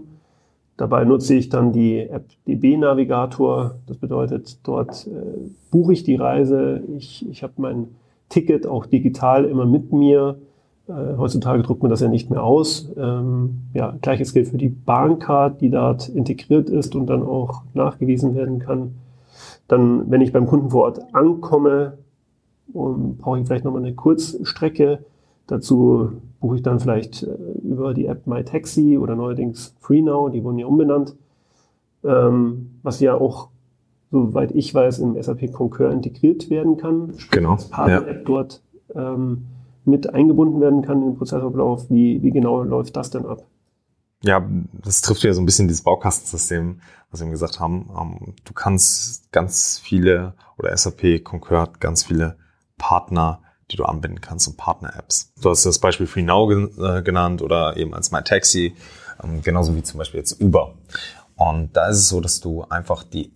Dabei 0.77 1.05
nutze 1.05 1.33
ich 1.33 1.49
dann 1.49 1.73
die 1.73 1.99
App 1.99 2.25
DB 2.47 2.77
Navigator. 2.77 3.75
Das 3.87 3.97
bedeutet, 3.97 4.59
dort 4.63 5.07
äh, 5.07 5.49
buche 5.71 5.93
ich 5.93 6.03
die 6.03 6.15
Reise. 6.15 6.83
Ich, 6.95 7.27
ich 7.27 7.41
habe 7.41 7.53
mein 7.57 7.87
Ticket 8.29 8.67
auch 8.67 8.85
digital 8.85 9.45
immer 9.45 9.65
mit 9.65 9.91
mir. 9.91 10.37
Äh, 10.87 11.17
heutzutage 11.17 11.63
druckt 11.63 11.81
man 11.81 11.89
das 11.89 12.01
ja 12.01 12.07
nicht 12.07 12.29
mehr 12.29 12.43
aus. 12.43 12.91
Ähm, 12.95 13.61
ja, 13.73 13.95
gleiches 14.01 14.33
gilt 14.33 14.49
für 14.49 14.57
die 14.57 14.69
Bahncard, 14.69 15.61
die 15.61 15.71
dort 15.71 16.09
integriert 16.09 16.69
ist 16.69 16.95
und 16.95 17.07
dann 17.07 17.23
auch 17.23 17.63
nachgewiesen 17.73 18.35
werden 18.35 18.59
kann. 18.59 18.95
Dann, 19.67 20.09
wenn 20.11 20.21
ich 20.21 20.31
beim 20.31 20.45
Kunden 20.45 20.69
vor 20.69 20.83
Ort 20.83 21.01
ankomme, 21.13 21.97
um, 22.71 23.17
brauche 23.17 23.39
ich 23.39 23.47
vielleicht 23.47 23.65
nochmal 23.65 23.83
eine 23.83 23.95
Kurzstrecke. 23.95 24.99
Dazu 25.47 26.11
buche 26.39 26.57
ich 26.57 26.61
dann 26.61 26.79
vielleicht 26.79 27.23
äh, 27.23 27.35
über 27.63 27.93
die 27.93 28.05
App 28.05 28.27
MyTaxi 28.27 28.97
oder 28.97 29.15
neuerdings 29.15 29.75
FreeNow, 29.79 30.29
die 30.29 30.43
wurden 30.43 30.59
ja 30.59 30.67
umbenannt, 30.67 31.15
ähm, 32.03 32.79
was 32.83 32.99
ja 32.99 33.15
auch, 33.15 33.49
soweit 34.11 34.51
ich 34.51 34.73
weiß, 34.73 34.99
im 34.99 35.21
SAP 35.21 35.51
Concur 35.53 35.89
integriert 35.91 36.49
werden 36.49 36.77
kann. 36.77 37.13
Genau. 37.31 37.53
Als 37.53 37.69
Partner-App 37.69 38.17
ja. 38.17 38.23
dort 38.25 38.61
ähm, 38.93 39.45
mit 39.85 40.13
eingebunden 40.13 40.59
werden 40.59 40.81
kann 40.81 41.01
in 41.01 41.11
den 41.11 41.17
Prozessablauf. 41.17 41.89
Wie, 41.89 42.21
wie 42.21 42.31
genau 42.31 42.61
läuft 42.63 42.97
das 42.97 43.09
denn 43.09 43.25
ab? 43.25 43.43
Ja, 44.23 44.45
das 44.73 45.01
trifft 45.01 45.23
ja 45.23 45.33
so 45.33 45.41
ein 45.41 45.45
bisschen 45.45 45.67
dieses 45.67 45.83
Baukastensystem, 45.83 46.81
was 47.09 47.21
wir 47.21 47.25
eben 47.25 47.31
gesagt 47.31 47.59
haben. 47.59 47.89
Ähm, 47.97 48.33
du 48.43 48.53
kannst 48.53 49.31
ganz 49.31 49.79
viele, 49.79 50.33
oder 50.57 50.75
SAP 50.75 51.23
Concur 51.23 51.61
hat 51.61 51.79
ganz 51.79 52.03
viele 52.03 52.35
Partner, 52.77 53.41
die 53.71 53.75
du 53.75 53.83
anbinden 53.83 54.21
kannst 54.21 54.47
und 54.47 54.57
Partner-Apps. 54.57 55.33
Du 55.41 55.49
hast 55.49 55.65
das 55.65 55.79
Beispiel 55.79 56.07
FreeNow 56.07 56.51
äh, 56.51 57.01
genannt 57.01 57.41
oder 57.41 57.75
eben 57.77 57.93
als 57.93 58.11
MyTaxi, 58.11 58.75
ähm, 59.23 59.41
genauso 59.41 59.75
wie 59.75 59.83
zum 59.83 59.97
Beispiel 59.97 60.19
jetzt 60.19 60.41
Uber. 60.41 60.75
Und 61.35 61.75
da 61.75 61.87
ist 61.89 61.97
es 61.97 62.09
so, 62.09 62.21
dass 62.21 62.39
du 62.39 62.63
einfach 62.63 63.03
die 63.03 63.33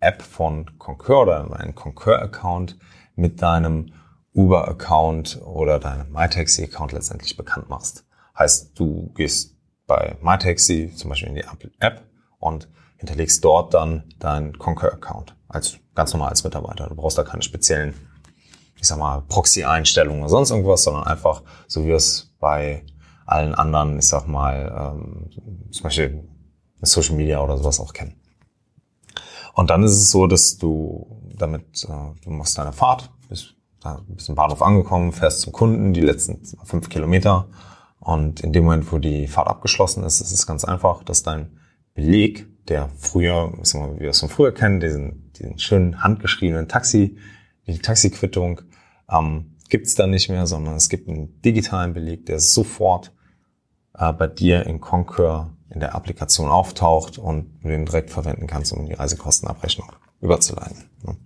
App 0.00 0.22
von 0.22 0.78
Concur 0.78 1.22
oder 1.22 1.58
einen 1.58 1.74
Concur-Account 1.74 2.76
mit 3.14 3.40
deinem 3.40 3.92
Uber-Account 4.34 5.40
oder 5.44 5.78
deinem 5.78 6.10
MyTaxi-Account 6.12 6.92
letztendlich 6.92 7.36
bekannt 7.36 7.68
machst. 7.68 8.04
Heißt, 8.36 8.78
du 8.78 9.12
gehst 9.14 9.56
bei 9.86 10.16
MyTaxi 10.22 10.92
zum 10.94 11.10
Beispiel 11.10 11.28
in 11.28 11.34
die 11.36 11.44
App 11.78 12.02
und 12.38 12.68
hinterlegst 12.96 13.44
dort 13.44 13.74
dann 13.74 14.04
deinen 14.18 14.58
Concur-Account 14.58 15.36
als 15.48 15.78
ganz 15.94 16.12
normal 16.12 16.30
als 16.30 16.44
Mitarbeiter. 16.44 16.88
Du 16.88 16.94
brauchst 16.94 17.18
da 17.18 17.24
keine 17.24 17.42
speziellen, 17.42 17.94
ich 18.82 18.88
sag 18.88 18.98
mal, 18.98 19.22
Proxy-Einstellungen 19.28 20.22
oder 20.22 20.28
sonst 20.28 20.50
irgendwas, 20.50 20.82
sondern 20.82 21.04
einfach, 21.04 21.42
so 21.68 21.84
wie 21.84 21.88
wir 21.88 21.96
es 21.96 22.34
bei 22.40 22.84
allen 23.26 23.54
anderen, 23.54 24.00
ich 24.00 24.08
sag 24.08 24.26
mal, 24.26 24.96
ähm, 24.96 25.70
zum 25.70 25.82
Beispiel 25.84 26.28
Social 26.80 27.14
Media 27.14 27.40
oder 27.40 27.56
sowas 27.56 27.78
auch 27.78 27.92
kennen. 27.92 28.20
Und 29.54 29.70
dann 29.70 29.84
ist 29.84 29.92
es 29.92 30.10
so, 30.10 30.26
dass 30.26 30.58
du 30.58 31.06
damit, 31.38 31.84
äh, 31.84 32.20
du 32.24 32.30
machst 32.30 32.58
deine 32.58 32.72
Fahrt, 32.72 33.08
bist, 33.28 33.54
da 33.80 34.00
bist 34.08 34.28
im 34.28 34.34
Bahnhof 34.34 34.60
angekommen, 34.62 35.12
fährst 35.12 35.42
zum 35.42 35.52
Kunden 35.52 35.92
die 35.92 36.00
letzten 36.00 36.44
fünf 36.64 36.88
Kilometer 36.88 37.48
und 38.00 38.40
in 38.40 38.52
dem 38.52 38.64
Moment, 38.64 38.90
wo 38.90 38.98
die 38.98 39.28
Fahrt 39.28 39.46
abgeschlossen 39.46 40.02
ist, 40.02 40.20
ist 40.20 40.32
es 40.32 40.44
ganz 40.44 40.64
einfach, 40.64 41.04
dass 41.04 41.22
dein 41.22 41.60
Beleg, 41.94 42.48
der 42.66 42.88
früher, 42.98 43.52
ich 43.62 43.68
sag 43.68 43.80
mal, 43.80 43.94
wie 43.94 44.00
wir 44.00 44.10
es 44.10 44.18
von 44.18 44.28
früher 44.28 44.52
kennen, 44.52 44.80
diesen, 44.80 45.30
diesen 45.34 45.60
schönen 45.60 46.02
handgeschriebenen 46.02 46.66
Taxi, 46.66 47.16
die 47.66 47.78
Taxiquittung, 47.78 48.62
ähm, 49.12 49.56
gibt 49.68 49.86
es 49.86 49.94
da 49.94 50.06
nicht 50.06 50.28
mehr, 50.28 50.46
sondern 50.46 50.74
es 50.74 50.88
gibt 50.88 51.08
einen 51.08 51.40
digitalen 51.42 51.92
Beleg, 51.92 52.26
der 52.26 52.40
sofort 52.40 53.12
äh, 53.94 54.12
bei 54.12 54.26
dir 54.26 54.66
in 54.66 54.80
Concur 54.80 55.50
in 55.70 55.80
der 55.80 55.94
Applikation 55.94 56.48
auftaucht 56.48 57.18
und 57.18 57.58
du 57.62 57.68
den 57.68 57.86
direkt 57.86 58.10
verwenden 58.10 58.46
kannst, 58.46 58.72
um 58.72 58.84
die 58.84 58.92
Reisekostenabrechnung 58.92 59.90
überzuleiten. 60.20 60.90
Ne? 61.02 61.16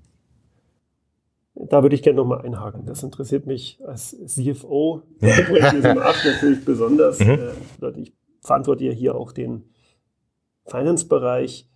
Da 1.68 1.82
würde 1.82 1.96
ich 1.96 2.02
gerne 2.02 2.18
nochmal 2.18 2.42
einhaken. 2.42 2.86
Das 2.86 3.02
interessiert 3.02 3.46
mich 3.46 3.80
als 3.84 4.16
CFO 4.26 5.02
in 5.20 5.28
diesem 5.74 5.98
Art 5.98 6.16
natürlich 6.24 6.64
besonders. 6.64 7.18
Mhm. 7.18 7.38
Äh, 7.82 8.00
ich 8.00 8.14
verantworte 8.42 8.84
ja 8.84 8.92
hier 8.92 9.14
auch 9.16 9.32
den 9.32 9.70
Finance-Bereich. 10.66 11.68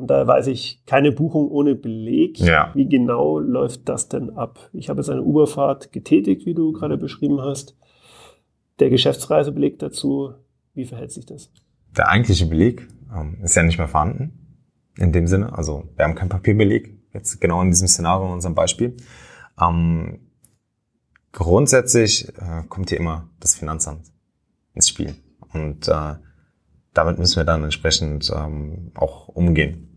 Und 0.00 0.06
da 0.06 0.26
weiß 0.26 0.46
ich 0.46 0.82
keine 0.86 1.12
Buchung 1.12 1.48
ohne 1.48 1.74
Beleg. 1.74 2.40
Ja. 2.40 2.70
Wie 2.74 2.88
genau 2.88 3.38
läuft 3.38 3.86
das 3.86 4.08
denn 4.08 4.30
ab? 4.30 4.70
Ich 4.72 4.88
habe 4.88 5.00
jetzt 5.00 5.10
eine 5.10 5.22
Uberfahrt 5.22 5.92
getätigt, 5.92 6.46
wie 6.46 6.54
du 6.54 6.72
gerade 6.72 6.96
beschrieben 6.96 7.42
hast. 7.42 7.76
Der 8.78 8.88
Geschäftsreisebeleg 8.88 9.78
dazu, 9.78 10.32
wie 10.72 10.86
verhält 10.86 11.12
sich 11.12 11.26
das? 11.26 11.50
Der 11.94 12.08
eigentliche 12.08 12.46
Beleg 12.46 12.88
ähm, 13.14 13.36
ist 13.42 13.54
ja 13.56 13.62
nicht 13.62 13.76
mehr 13.76 13.88
vorhanden. 13.88 14.62
In 14.96 15.12
dem 15.12 15.26
Sinne, 15.26 15.52
also 15.56 15.84
wir 15.96 16.06
haben 16.06 16.14
keinen 16.14 16.30
Papierbeleg, 16.30 16.98
jetzt 17.12 17.38
genau 17.38 17.60
in 17.60 17.70
diesem 17.70 17.86
Szenario, 17.86 18.26
in 18.26 18.32
unserem 18.32 18.54
Beispiel. 18.54 18.96
Ähm, 19.60 20.20
grundsätzlich 21.32 22.26
äh, 22.38 22.62
kommt 22.70 22.88
hier 22.88 22.98
immer 22.98 23.28
das 23.38 23.54
Finanzamt 23.54 24.10
ins 24.72 24.88
Spiel. 24.88 25.14
Und 25.52 25.88
äh, 25.88 26.14
damit 26.94 27.18
müssen 27.18 27.36
wir 27.36 27.44
dann 27.44 27.64
entsprechend 27.64 28.32
ähm, 28.34 28.92
auch 28.94 29.28
umgehen. 29.28 29.89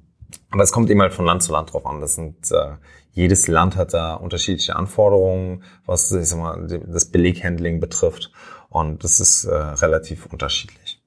Aber 0.52 0.64
es 0.64 0.72
kommt 0.72 0.90
immer 0.90 1.04
halt 1.04 1.14
von 1.14 1.26
Land 1.26 1.44
zu 1.44 1.52
Land 1.52 1.74
drauf 1.74 1.86
an. 1.86 2.02
Das 2.02 2.16
sind, 2.16 2.52
äh, 2.52 2.76
jedes 3.12 3.48
Land 3.48 3.76
hat 3.76 3.94
da 3.94 4.16
unterschiedliche 4.16 4.76
Anforderungen, 4.76 5.64
was 5.86 6.12
ich 6.12 6.28
sag 6.28 6.40
mal, 6.40 6.68
das 6.68 7.06
Beleghandling 7.06 7.80
betrifft. 7.80 8.32
Und 8.70 9.04
das 9.04 9.20
ist 9.20 9.46
äh, 9.46 9.56
relativ 9.56 10.26
unterschiedlich. 10.28 11.02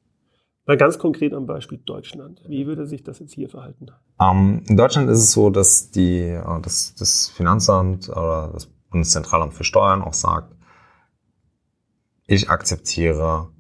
Mal 0.66 0.76
ganz 0.76 0.99
konkret 0.99 1.33
am 1.33 1.47
Beispiel 1.47 1.78
Deutschland. 1.78 2.42
Wie 2.49 2.66
würde 2.66 2.87
sich 2.87 3.04
das 3.04 3.21
jetzt 3.21 3.33
hier 3.35 3.49
verhalten? 3.49 3.87
Ähm, 4.21 4.64
in 4.66 4.76
Deutschland 4.76 5.09
ist 5.09 5.18
es 5.18 5.33
so, 5.33 5.50
dass 5.50 5.90
die, 5.90 6.21
äh, 6.21 6.61
dass 6.61 6.95
das 6.95 7.28
Finanzamt 7.28 8.09
oder 8.09 8.50
das 8.52 8.66
Bundeszentralamt 8.90 9.54
für 9.54 9.64
Steuern 9.64 10.02
auch 10.02 10.14
sagt, 10.14 10.54
ich 12.26 12.50
akzeptiere 12.50 13.50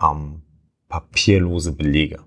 ähm, 0.00 0.42
papierlose 0.88 1.72
Belege. 1.72 2.20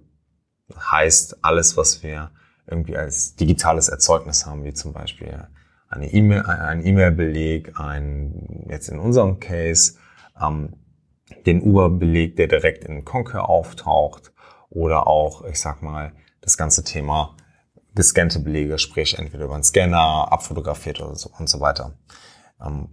Das 0.67 0.91
heißt, 0.91 1.43
alles, 1.43 1.77
was 1.77 2.03
wir 2.03 2.31
irgendwie 2.71 2.97
als 2.97 3.35
digitales 3.35 3.89
Erzeugnis 3.89 4.45
haben, 4.45 4.63
wie 4.63 4.73
zum 4.73 4.93
Beispiel 4.93 5.47
eine 5.89 6.11
E-Mail, 6.11 6.43
ein 6.43 6.85
E-Mail-Beleg, 6.85 7.79
ein, 7.79 8.65
jetzt 8.69 8.87
in 8.87 8.99
unserem 8.99 9.39
Case, 9.39 9.97
ähm, 10.41 10.77
den 11.45 11.61
Uber-Beleg, 11.61 12.35
der 12.37 12.47
direkt 12.47 12.85
in 12.85 13.05
Concur 13.05 13.49
auftaucht 13.49 14.31
oder 14.69 15.07
auch, 15.07 15.43
ich 15.45 15.59
sag 15.59 15.81
mal, 15.81 16.13
das 16.39 16.57
ganze 16.57 16.83
Thema 16.83 17.35
gescannte 17.93 18.39
Belege, 18.39 18.79
sprich 18.79 19.17
entweder 19.19 19.45
über 19.45 19.55
einen 19.55 19.63
Scanner, 19.63 20.31
abfotografiert 20.31 21.01
oder 21.01 21.15
so 21.15 21.29
und 21.37 21.49
so 21.49 21.59
weiter. 21.59 21.97
Ähm, 22.65 22.87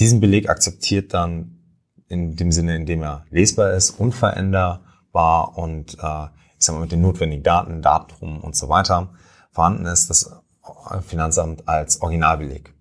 diesen 0.00 0.20
Beleg 0.20 0.48
akzeptiert 0.48 1.12
dann 1.12 1.58
in 2.08 2.36
dem 2.36 2.50
Sinne, 2.50 2.76
in 2.76 2.86
dem 2.86 3.02
er 3.02 3.24
lesbar 3.30 3.72
ist, 3.72 3.90
unveränderbar 3.90 5.56
und 5.56 5.98
äh, 6.02 6.26
ich 6.62 6.66
sag 6.66 6.74
mal 6.74 6.82
mit 6.82 6.92
den 6.92 7.00
notwendigen 7.00 7.42
Daten, 7.42 7.82
Datum 7.82 8.40
und 8.40 8.54
so 8.54 8.68
weiter 8.68 9.12
vorhanden 9.50 9.84
ist, 9.84 10.08
das 10.10 10.30
Finanzamt 11.04 11.66
als 11.66 12.00
Originalbeleg. 12.00 12.72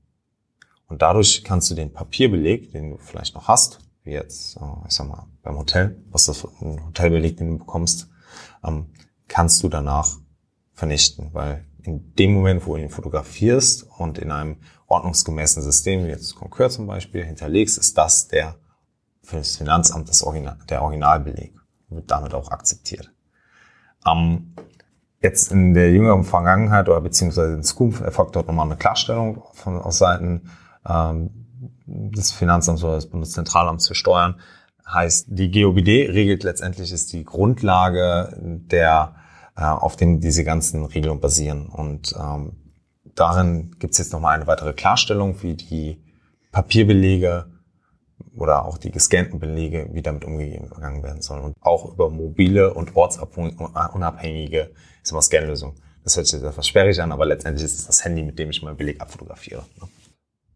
Und 0.86 1.02
dadurch 1.02 1.44
kannst 1.44 1.72
du 1.72 1.74
den 1.74 1.92
Papierbeleg, 1.92 2.72
den 2.74 2.92
du 2.92 2.98
vielleicht 2.98 3.34
noch 3.34 3.48
hast, 3.48 3.80
wie 4.04 4.12
jetzt, 4.12 4.58
äh, 4.58 4.88
ich 4.88 4.94
sag 4.94 5.08
mal, 5.08 5.26
beim 5.42 5.58
Hotel, 5.58 6.00
was 6.12 6.26
das 6.26 6.46
ein 6.62 6.86
Hotelbeleg, 6.86 7.38
den 7.38 7.54
du 7.54 7.58
bekommst, 7.58 8.08
ähm, 8.64 8.92
kannst 9.28 9.64
du 9.64 9.68
danach 9.68 10.16
vernichten, 10.74 11.34
weil 11.34 11.66
in 11.82 12.14
dem 12.14 12.36
Moment, 12.36 12.68
wo 12.68 12.76
du 12.76 12.84
ihn 12.84 12.92
fotografierst 12.92 13.88
und 13.98 14.20
in 14.20 14.30
einem 14.32 14.58
ordnungsgemäßen 14.86 15.64
System, 15.64 16.04
wie 16.04 16.10
jetzt 16.10 16.36
Concur 16.36 16.70
zum 16.70 16.86
Beispiel, 16.86 17.26
hinterlegst, 17.26 17.80
ist 17.80 17.98
das 17.98 18.28
der 18.28 18.58
für 19.24 19.38
das 19.38 19.58
Finanzamt 19.58 20.08
das 20.08 20.22
Original, 20.22 20.60
der 20.70 20.84
Originalbeleg 20.84 21.56
wird 21.90 22.12
damit 22.12 22.36
auch 22.36 22.52
akzeptiert. 22.52 23.12
Ähm, 24.06 24.56
jetzt 25.22 25.52
in 25.52 25.74
der 25.74 25.92
jüngeren 25.92 26.24
Vergangenheit 26.24 26.90
oder 26.90 27.02
beziehungsweise 27.02 27.54
in 27.54 27.64
Zukunft 27.64 28.02
erfolgt 28.02 28.36
dort 28.36 28.48
nochmal 28.48 28.66
eine 28.66 28.78
Klarstellung 28.78 29.44
von 29.54 29.80
aus 29.80 29.98
Seiten 29.98 30.50
ähm, 30.88 31.30
des 31.86 32.32
Finanzamts 32.32 32.84
oder 32.84 32.96
des 32.96 33.10
Bundeszentralamts 33.10 33.88
für 33.88 33.96
Steuern. 33.96 34.40
Heißt, 34.88 35.28
die 35.30 35.52
GOBD 35.52 36.10
regelt 36.10 36.44
letztendlich 36.44 36.92
ist 36.92 37.14
die 37.14 37.24
Grundlage 37.24 38.36
der 38.40 39.16
äh, 39.56 39.64
auf 39.64 39.96
dem 39.96 40.20
diese 40.20 40.44
ganzen 40.44 40.86
Regelungen 40.86 41.22
basieren. 41.22 41.68
Und 41.68 42.16
ähm, 42.20 42.54
darin 43.16 43.76
gibt 43.80 43.94
es 43.94 44.00
jetzt 44.00 44.14
nochmal 44.14 44.36
eine 44.36 44.48
weitere 44.48 44.74
Klarstellung, 44.74 45.42
wie 45.44 45.56
die 45.56 46.02
Papierbelege 46.52 47.51
oder 48.36 48.66
auch 48.66 48.78
die 48.78 48.92
gescannten 48.92 49.40
Belege, 49.40 49.90
wie 49.92 50.02
damit 50.02 50.26
umgegangen 50.26 51.04
werden 51.04 51.22
sollen. 51.22 51.44
Und 51.44 51.56
auch 51.62 51.94
über 51.94 52.10
mobile 52.10 52.74
und 52.74 52.96
ortsunabhängige 52.96 54.72
Scanlösungen. 55.04 55.76
Das 56.04 56.18
hört 56.18 56.28
sich 56.28 56.42
etwas 56.42 56.68
sperrig 56.68 57.02
an, 57.02 57.12
aber 57.12 57.26
letztendlich 57.26 57.66
ist 57.66 57.80
es 57.80 57.88
das 57.88 58.04
Handy, 58.04 58.24
mit 58.24 58.40
dem 58.40 58.50
ich 58.50 58.62
meinen 58.64 58.78
Beleg 58.78 59.00
abfotografiere. 59.02 59.64
Ne? 59.80 59.88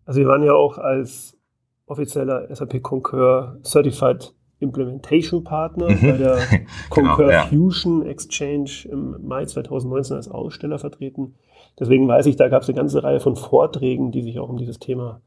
Also 0.06 0.20
wir 0.20 0.28
waren 0.28 0.44
ja 0.44 0.54
auch 0.54 0.78
als 0.78 1.38
offizieller 1.86 2.54
SAP 2.54 2.82
Concur 2.82 3.60
Certified 3.64 4.34
Implementation 4.60 5.44
Partner 5.44 5.90
mhm. 5.90 6.02
bei 6.02 6.18
der 6.18 6.38
Concur 6.90 7.18
genau, 7.18 7.30
ja. 7.30 7.46
Fusion 7.46 8.06
Exchange 8.06 8.88
im 8.90 9.18
Mai 9.28 9.46
2019 9.46 10.16
als 10.16 10.30
Aussteller 10.30 10.80
vertreten. 10.80 11.36
Deswegen 11.80 12.08
weiß 12.08 12.26
ich, 12.28 12.38
da 12.38 12.48
gab 12.48 12.62
es 12.62 12.70
eine 12.70 12.78
ganze 12.78 13.04
Reihe 13.04 13.20
von 13.20 13.36
Vorträgen, 13.36 14.12
die 14.12 14.22
sich 14.22 14.40
auch 14.40 14.50
um 14.50 14.58
dieses 14.58 14.80
Thema 14.80 15.22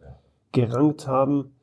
gerankt 0.53 1.07
haben. 1.07 1.55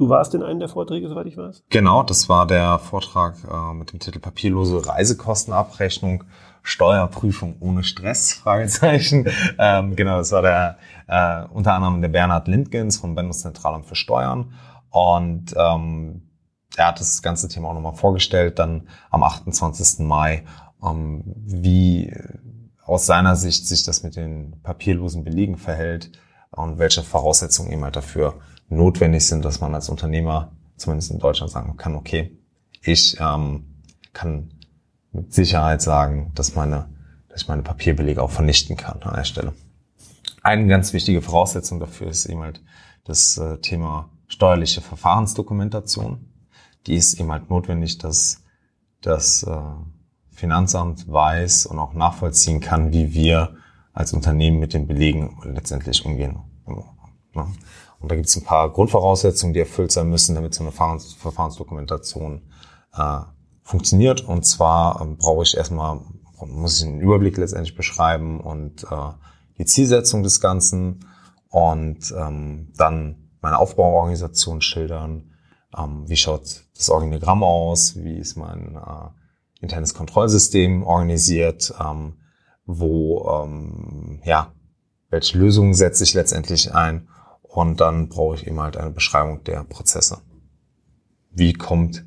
Du 0.00 0.08
warst 0.08 0.34
in 0.34 0.42
einem 0.42 0.60
der 0.60 0.70
Vorträge, 0.70 1.10
soweit 1.10 1.26
ich 1.26 1.36
weiß? 1.36 1.64
Genau, 1.68 2.02
das 2.02 2.30
war 2.30 2.46
der 2.46 2.78
Vortrag 2.78 3.34
äh, 3.44 3.74
mit 3.74 3.92
dem 3.92 3.98
Titel 3.98 4.18
Papierlose 4.18 4.86
Reisekostenabrechnung, 4.86 6.24
Steuerprüfung 6.62 7.56
ohne 7.60 7.84
Stress, 7.84 8.32
Fragezeichen. 8.42 9.28
ähm, 9.58 9.96
genau, 9.96 10.16
das 10.16 10.32
war 10.32 10.40
der 10.40 10.78
äh, 11.06 11.44
unter 11.52 11.74
anderem 11.74 12.00
der 12.00 12.08
Bernhard 12.08 12.48
Lindgens 12.48 12.96
vom 12.96 13.14
Bundeszentralamt 13.14 13.84
für 13.84 13.94
Steuern. 13.94 14.54
Und 14.88 15.54
ähm, 15.54 16.30
er 16.76 16.86
hat 16.86 16.98
das 16.98 17.20
ganze 17.20 17.48
Thema 17.48 17.68
auch 17.68 17.74
nochmal 17.74 17.92
vorgestellt, 17.92 18.58
dann 18.58 18.88
am 19.10 19.22
28. 19.22 20.06
Mai, 20.06 20.44
ähm, 20.82 21.24
wie 21.26 22.10
aus 22.86 23.04
seiner 23.04 23.36
Sicht 23.36 23.68
sich 23.68 23.82
das 23.82 24.02
mit 24.02 24.16
den 24.16 24.62
papierlosen 24.62 25.24
Belegen 25.24 25.58
verhält 25.58 26.10
und 26.52 26.78
welche 26.78 27.02
Voraussetzungen 27.02 27.70
eben 27.70 27.84
halt 27.84 27.96
dafür 27.96 28.40
notwendig 28.70 29.26
sind, 29.26 29.44
dass 29.44 29.60
man 29.60 29.74
als 29.74 29.88
Unternehmer 29.88 30.52
zumindest 30.76 31.10
in 31.10 31.18
Deutschland 31.18 31.52
sagen 31.52 31.76
kann, 31.76 31.94
okay, 31.94 32.38
ich 32.82 33.18
ähm, 33.20 33.66
kann 34.12 34.54
mit 35.12 35.34
Sicherheit 35.34 35.82
sagen, 35.82 36.32
dass 36.34 36.54
meine, 36.54 36.88
dass 37.28 37.42
ich 37.42 37.48
meine 37.48 37.62
Papierbelege 37.62 38.22
auch 38.22 38.30
vernichten 38.30 38.76
kann 38.76 39.02
an 39.02 39.14
der 39.14 39.24
Stelle. 39.24 39.52
Eine 40.42 40.66
ganz 40.68 40.92
wichtige 40.92 41.20
Voraussetzung 41.20 41.80
dafür 41.80 42.08
ist 42.08 42.26
eben 42.26 42.40
halt 42.40 42.62
das 43.04 43.36
äh, 43.36 43.58
Thema 43.58 44.08
steuerliche 44.26 44.80
Verfahrensdokumentation. 44.80 46.26
Die 46.86 46.94
ist 46.94 47.20
eben 47.20 47.30
halt 47.30 47.50
notwendig, 47.50 47.98
dass 47.98 48.42
das 49.02 49.42
äh, 49.42 49.58
Finanzamt 50.30 51.10
weiß 51.10 51.66
und 51.66 51.78
auch 51.78 51.92
nachvollziehen 51.92 52.60
kann, 52.60 52.92
wie 52.92 53.12
wir 53.12 53.56
als 53.92 54.14
Unternehmen 54.14 54.60
mit 54.60 54.72
den 54.72 54.86
Belegen 54.86 55.38
letztendlich 55.44 56.06
umgehen. 56.06 56.38
Und 58.00 58.10
da 58.10 58.16
gibt 58.16 58.28
es 58.28 58.36
ein 58.36 58.44
paar 58.44 58.72
Grundvoraussetzungen, 58.72 59.52
die 59.52 59.60
erfüllt 59.60 59.92
sein 59.92 60.08
müssen, 60.08 60.34
damit 60.34 60.54
so 60.54 60.62
eine 60.62 60.72
Verfahrens 60.72 61.12
Verfahrensdokumentation 61.14 62.42
äh, 62.94 63.20
funktioniert. 63.62 64.22
Und 64.22 64.44
zwar 64.44 65.00
ähm, 65.02 65.18
brauche 65.18 65.42
ich 65.42 65.56
erstmal, 65.56 66.00
muss 66.46 66.80
ich 66.80 66.88
einen 66.88 67.00
Überblick 67.00 67.36
letztendlich 67.36 67.76
beschreiben 67.76 68.40
und 68.40 68.84
äh, 68.84 69.12
die 69.58 69.66
Zielsetzung 69.66 70.22
des 70.22 70.40
Ganzen 70.40 71.04
und 71.50 72.14
ähm, 72.16 72.72
dann 72.76 73.30
meine 73.42 73.58
Aufbauorganisation 73.58 74.62
schildern. 74.62 75.34
Ähm, 75.76 76.08
wie 76.08 76.16
schaut 76.16 76.64
das 76.74 76.88
Organigramm 76.88 77.42
aus? 77.42 77.96
Wie 77.96 78.18
ist 78.18 78.36
mein 78.36 78.76
äh, 78.76 79.62
internes 79.62 79.92
Kontrollsystem 79.92 80.82
organisiert? 80.84 81.74
Ähm, 81.78 82.14
wo, 82.64 83.28
ähm, 83.44 84.20
ja, 84.24 84.52
welche 85.10 85.38
Lösungen 85.38 85.74
setze 85.74 86.04
ich 86.04 86.14
letztendlich 86.14 86.74
ein? 86.74 87.08
Und 87.50 87.80
dann 87.80 88.08
brauche 88.08 88.36
ich 88.36 88.46
eben 88.46 88.60
halt 88.60 88.76
eine 88.76 88.90
Beschreibung 88.90 89.42
der 89.42 89.64
Prozesse. 89.64 90.18
Wie 91.32 91.52
kommt 91.52 92.06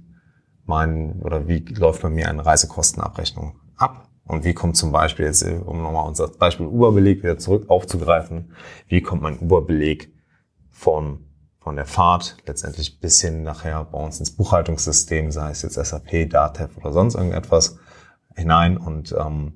mein 0.65 1.21
oder 1.21 1.49
wie 1.49 1.59
läuft 1.59 2.01
bei 2.01 2.09
mir 2.09 2.29
eine 2.29 2.45
Reisekostenabrechnung 2.45 3.59
ab? 3.75 4.09
Und 4.23 4.45
wie 4.45 4.53
kommt 4.53 4.77
zum 4.77 4.93
Beispiel, 4.93 5.25
jetzt, 5.25 5.43
um 5.43 5.83
nochmal 5.83 6.07
unser 6.07 6.29
Beispiel 6.29 6.65
Uber-Beleg 6.65 7.23
wieder 7.23 7.37
zurück 7.37 7.69
aufzugreifen, 7.69 8.53
wie 8.87 9.01
kommt 9.01 9.21
mein 9.21 9.37
Uber-Beleg 9.37 10.13
von, 10.71 11.25
von 11.59 11.75
der 11.75 11.85
Fahrt 11.85 12.37
letztendlich 12.47 13.01
bis 13.01 13.19
hin 13.19 13.43
nachher 13.43 13.83
bei 13.83 13.97
uns 14.01 14.19
ins 14.19 14.31
Buchhaltungssystem, 14.31 15.29
sei 15.29 15.51
es 15.51 15.61
jetzt 15.61 15.75
SAP, 15.75 16.29
DATEV 16.29 16.77
oder 16.77 16.93
sonst 16.93 17.15
irgendetwas, 17.15 17.77
hinein 18.33 18.77
und 18.77 19.13
ähm, 19.19 19.53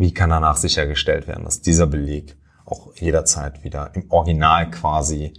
wie 0.00 0.12
kann 0.12 0.30
danach 0.30 0.56
sichergestellt 0.56 1.28
werden, 1.28 1.44
dass 1.44 1.62
dieser 1.62 1.86
Beleg 1.86 2.36
auch 2.64 2.94
jederzeit 2.96 3.64
wieder 3.64 3.94
im 3.94 4.10
Original 4.10 4.70
quasi 4.70 5.32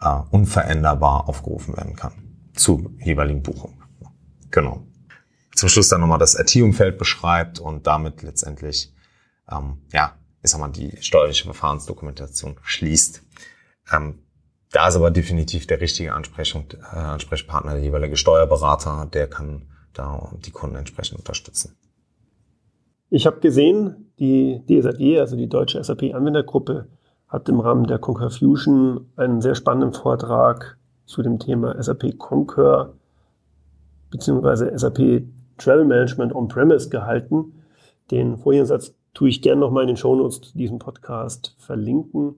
äh, 0.00 0.20
unveränderbar 0.30 1.28
aufgerufen 1.28 1.76
werden 1.76 1.96
kann 1.96 2.12
zu 2.54 2.94
jeweiligen 2.98 3.42
Buchung. 3.42 3.82
Genau. 4.50 4.86
Zum 5.54 5.68
Schluss 5.68 5.88
dann 5.88 6.00
nochmal 6.00 6.18
das 6.18 6.38
IT-Umfeld 6.38 6.98
beschreibt 6.98 7.58
und 7.58 7.86
damit 7.86 8.22
letztendlich, 8.22 8.94
ähm, 9.50 9.82
ja, 9.92 10.16
ich 10.42 10.50
sag 10.50 10.60
mal, 10.60 10.68
die 10.68 10.96
steuerliche 11.00 11.44
Verfahrensdokumentation 11.44 12.56
schließt. 12.62 13.22
Ähm, 13.92 14.22
da 14.70 14.88
ist 14.88 14.96
aber 14.96 15.10
definitiv 15.10 15.66
der 15.66 15.80
richtige 15.80 16.10
äh, 16.10 16.12
Ansprechpartner, 16.12 17.74
der 17.74 17.82
jeweilige 17.82 18.16
Steuerberater, 18.16 19.08
der 19.12 19.28
kann 19.28 19.68
da 19.92 20.32
die 20.44 20.50
Kunden 20.50 20.76
entsprechend 20.76 21.18
unterstützen. 21.18 21.76
Ich 23.10 23.26
habe 23.26 23.40
gesehen, 23.40 24.11
die 24.22 24.62
DSAG, 24.68 25.18
also 25.18 25.36
die 25.36 25.48
deutsche 25.48 25.82
SAP-Anwendergruppe, 25.82 26.86
hat 27.26 27.48
im 27.48 27.58
Rahmen 27.58 27.88
der 27.88 27.98
Concur 27.98 28.30
Fusion 28.30 29.08
einen 29.16 29.40
sehr 29.40 29.56
spannenden 29.56 29.92
Vortrag 29.92 30.78
zu 31.06 31.22
dem 31.22 31.40
Thema 31.40 31.82
SAP 31.82 32.18
Concur 32.18 32.94
bzw. 34.10 34.76
SAP 34.78 35.24
Travel 35.58 35.84
Management 35.84 36.34
On-Premise 36.34 36.88
gehalten. 36.88 37.64
Den 38.12 38.36
Foliensatz 38.36 38.94
tue 39.12 39.28
ich 39.28 39.42
gerne 39.42 39.60
nochmal 39.60 39.82
in 39.82 39.88
den 39.88 39.96
Shownotes 39.96 40.40
zu 40.40 40.56
diesem 40.56 40.78
Podcast 40.78 41.56
verlinken. 41.58 42.36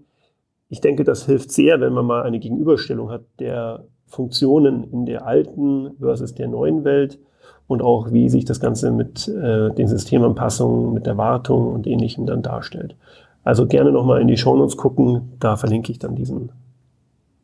Ich 0.70 0.80
denke, 0.80 1.04
das 1.04 1.26
hilft 1.26 1.52
sehr, 1.52 1.80
wenn 1.80 1.92
man 1.92 2.06
mal 2.06 2.22
eine 2.22 2.38
Gegenüberstellung 2.38 3.10
hat 3.10 3.24
der 3.38 3.84
Funktionen 4.06 4.84
in 4.84 5.04
der 5.04 5.26
alten 5.26 5.96
versus 5.98 6.34
der 6.34 6.48
neuen 6.48 6.84
Welt 6.84 7.18
und 7.66 7.82
auch 7.82 8.12
wie 8.12 8.28
sich 8.28 8.44
das 8.44 8.60
Ganze 8.60 8.90
mit 8.90 9.28
äh, 9.28 9.70
den 9.70 9.88
Systemanpassungen, 9.88 10.92
mit 10.92 11.06
der 11.06 11.16
Wartung 11.16 11.72
und 11.72 11.86
ähnlichem 11.86 12.26
dann 12.26 12.42
darstellt. 12.42 12.96
Also 13.42 13.66
gerne 13.66 13.92
nochmal 13.92 14.20
in 14.20 14.28
die 14.28 14.36
Shownotes 14.36 14.76
gucken, 14.76 15.32
da 15.38 15.56
verlinke 15.56 15.92
ich 15.92 15.98
dann 15.98 16.14
diesen 16.14 16.52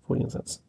Foliensatz. 0.07 0.63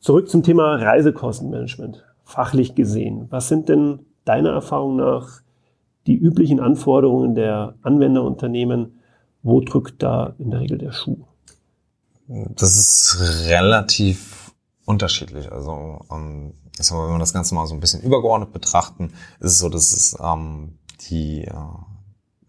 Zurück 0.00 0.28
zum 0.28 0.42
Thema 0.42 0.74
Reisekostenmanagement, 0.74 2.04
fachlich 2.24 2.74
gesehen. 2.74 3.26
Was 3.30 3.48
sind 3.48 3.68
denn 3.68 4.00
deiner 4.24 4.50
Erfahrung 4.50 4.96
nach 4.96 5.42
die 6.06 6.16
üblichen 6.16 6.58
Anforderungen 6.58 7.36
der 7.36 7.74
Anwenderunternehmen? 7.82 8.98
Wo 9.44 9.60
drückt 9.60 10.02
da 10.02 10.34
in 10.38 10.50
der 10.50 10.60
Regel 10.60 10.78
der 10.78 10.92
Schuh? 10.92 11.18
Das 12.26 12.76
ist 12.76 13.48
relativ 13.48 14.41
unterschiedlich. 14.84 15.50
Also 15.50 16.00
ähm, 16.10 16.54
wenn 16.78 17.12
wir 17.12 17.18
das 17.18 17.32
Ganze 17.32 17.54
mal 17.54 17.66
so 17.66 17.74
ein 17.74 17.80
bisschen 17.80 18.02
übergeordnet 18.02 18.52
betrachten, 18.52 19.12
ist 19.40 19.52
es 19.52 19.58
so, 19.58 19.68
dass 19.68 19.92
es 19.92 20.16
ähm, 20.20 20.78
die, 21.08 21.44
äh, 21.44 21.54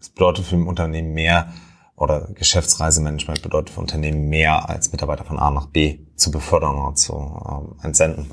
es 0.00 0.10
bedeutet 0.10 0.46
für 0.46 0.56
ein 0.56 0.66
Unternehmen 0.66 1.12
mehr 1.12 1.52
oder 1.96 2.28
Geschäftsreisemanagement 2.34 3.42
bedeutet 3.42 3.70
für 3.70 3.80
Unternehmen 3.80 4.28
mehr 4.28 4.68
als 4.68 4.90
Mitarbeiter 4.90 5.24
von 5.24 5.38
A 5.38 5.50
nach 5.50 5.66
B 5.66 6.00
zu 6.16 6.30
befördern 6.30 6.76
oder 6.76 6.94
zu 6.94 7.14
ähm, 7.14 7.76
entsenden. 7.82 8.30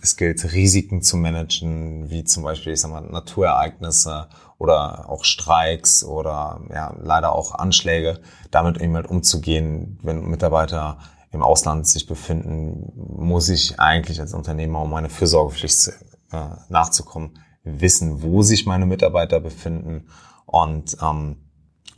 Es 0.00 0.16
gilt, 0.16 0.52
Risiken 0.52 1.02
zu 1.02 1.16
managen, 1.16 2.08
wie 2.08 2.24
zum 2.24 2.44
Beispiel, 2.44 2.72
ich 2.72 2.80
sag 2.80 2.90
mal, 2.90 3.00
Naturereignisse 3.00 4.28
oder 4.58 5.08
auch 5.08 5.24
Streiks 5.24 6.04
oder 6.04 6.60
ja, 6.70 6.94
leider 7.00 7.32
auch 7.32 7.54
Anschläge, 7.54 8.20
damit 8.50 8.80
eben 8.80 8.94
halt 8.94 9.06
umzugehen, 9.06 9.98
wenn 10.02 10.24
Mitarbeiter 10.26 10.98
im 11.30 11.42
Ausland 11.42 11.86
sich 11.86 12.06
befinden, 12.06 12.92
muss 12.96 13.48
ich 13.48 13.78
eigentlich 13.78 14.20
als 14.20 14.34
Unternehmer, 14.34 14.82
um 14.82 14.90
meine 14.90 15.10
Fürsorgepflicht 15.10 15.88
äh, 16.32 16.48
nachzukommen, 16.68 17.38
wissen, 17.64 18.22
wo 18.22 18.42
sich 18.42 18.66
meine 18.66 18.86
Mitarbeiter 18.86 19.40
befinden. 19.40 20.08
Und 20.46 20.96
ähm, 21.02 21.36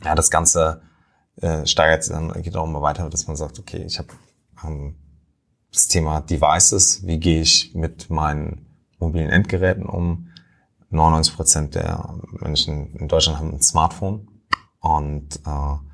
ja, 0.03 0.15
das 0.15 0.29
Ganze 0.29 0.81
äh, 1.37 1.65
steigert 1.65 2.09
dann, 2.09 2.33
geht 2.41 2.55
auch 2.57 2.65
immer 2.65 2.81
weiter, 2.81 3.09
dass 3.09 3.27
man 3.27 3.37
sagt, 3.37 3.59
okay, 3.59 3.83
ich 3.85 3.99
habe 3.99 4.09
ähm, 4.65 4.95
das 5.71 5.87
Thema 5.87 6.21
Devices, 6.21 7.05
wie 7.05 7.19
gehe 7.19 7.41
ich 7.41 7.73
mit 7.73 8.09
meinen 8.09 8.65
mobilen 8.99 9.29
Endgeräten 9.29 9.85
um? 9.85 10.27
99 10.89 11.35
Prozent 11.37 11.75
der 11.75 12.15
Menschen 12.31 12.95
in 12.97 13.07
Deutschland 13.07 13.39
haben 13.39 13.53
ein 13.53 13.61
Smartphone 13.61 14.27
und 14.81 15.39
äh, 15.45 15.90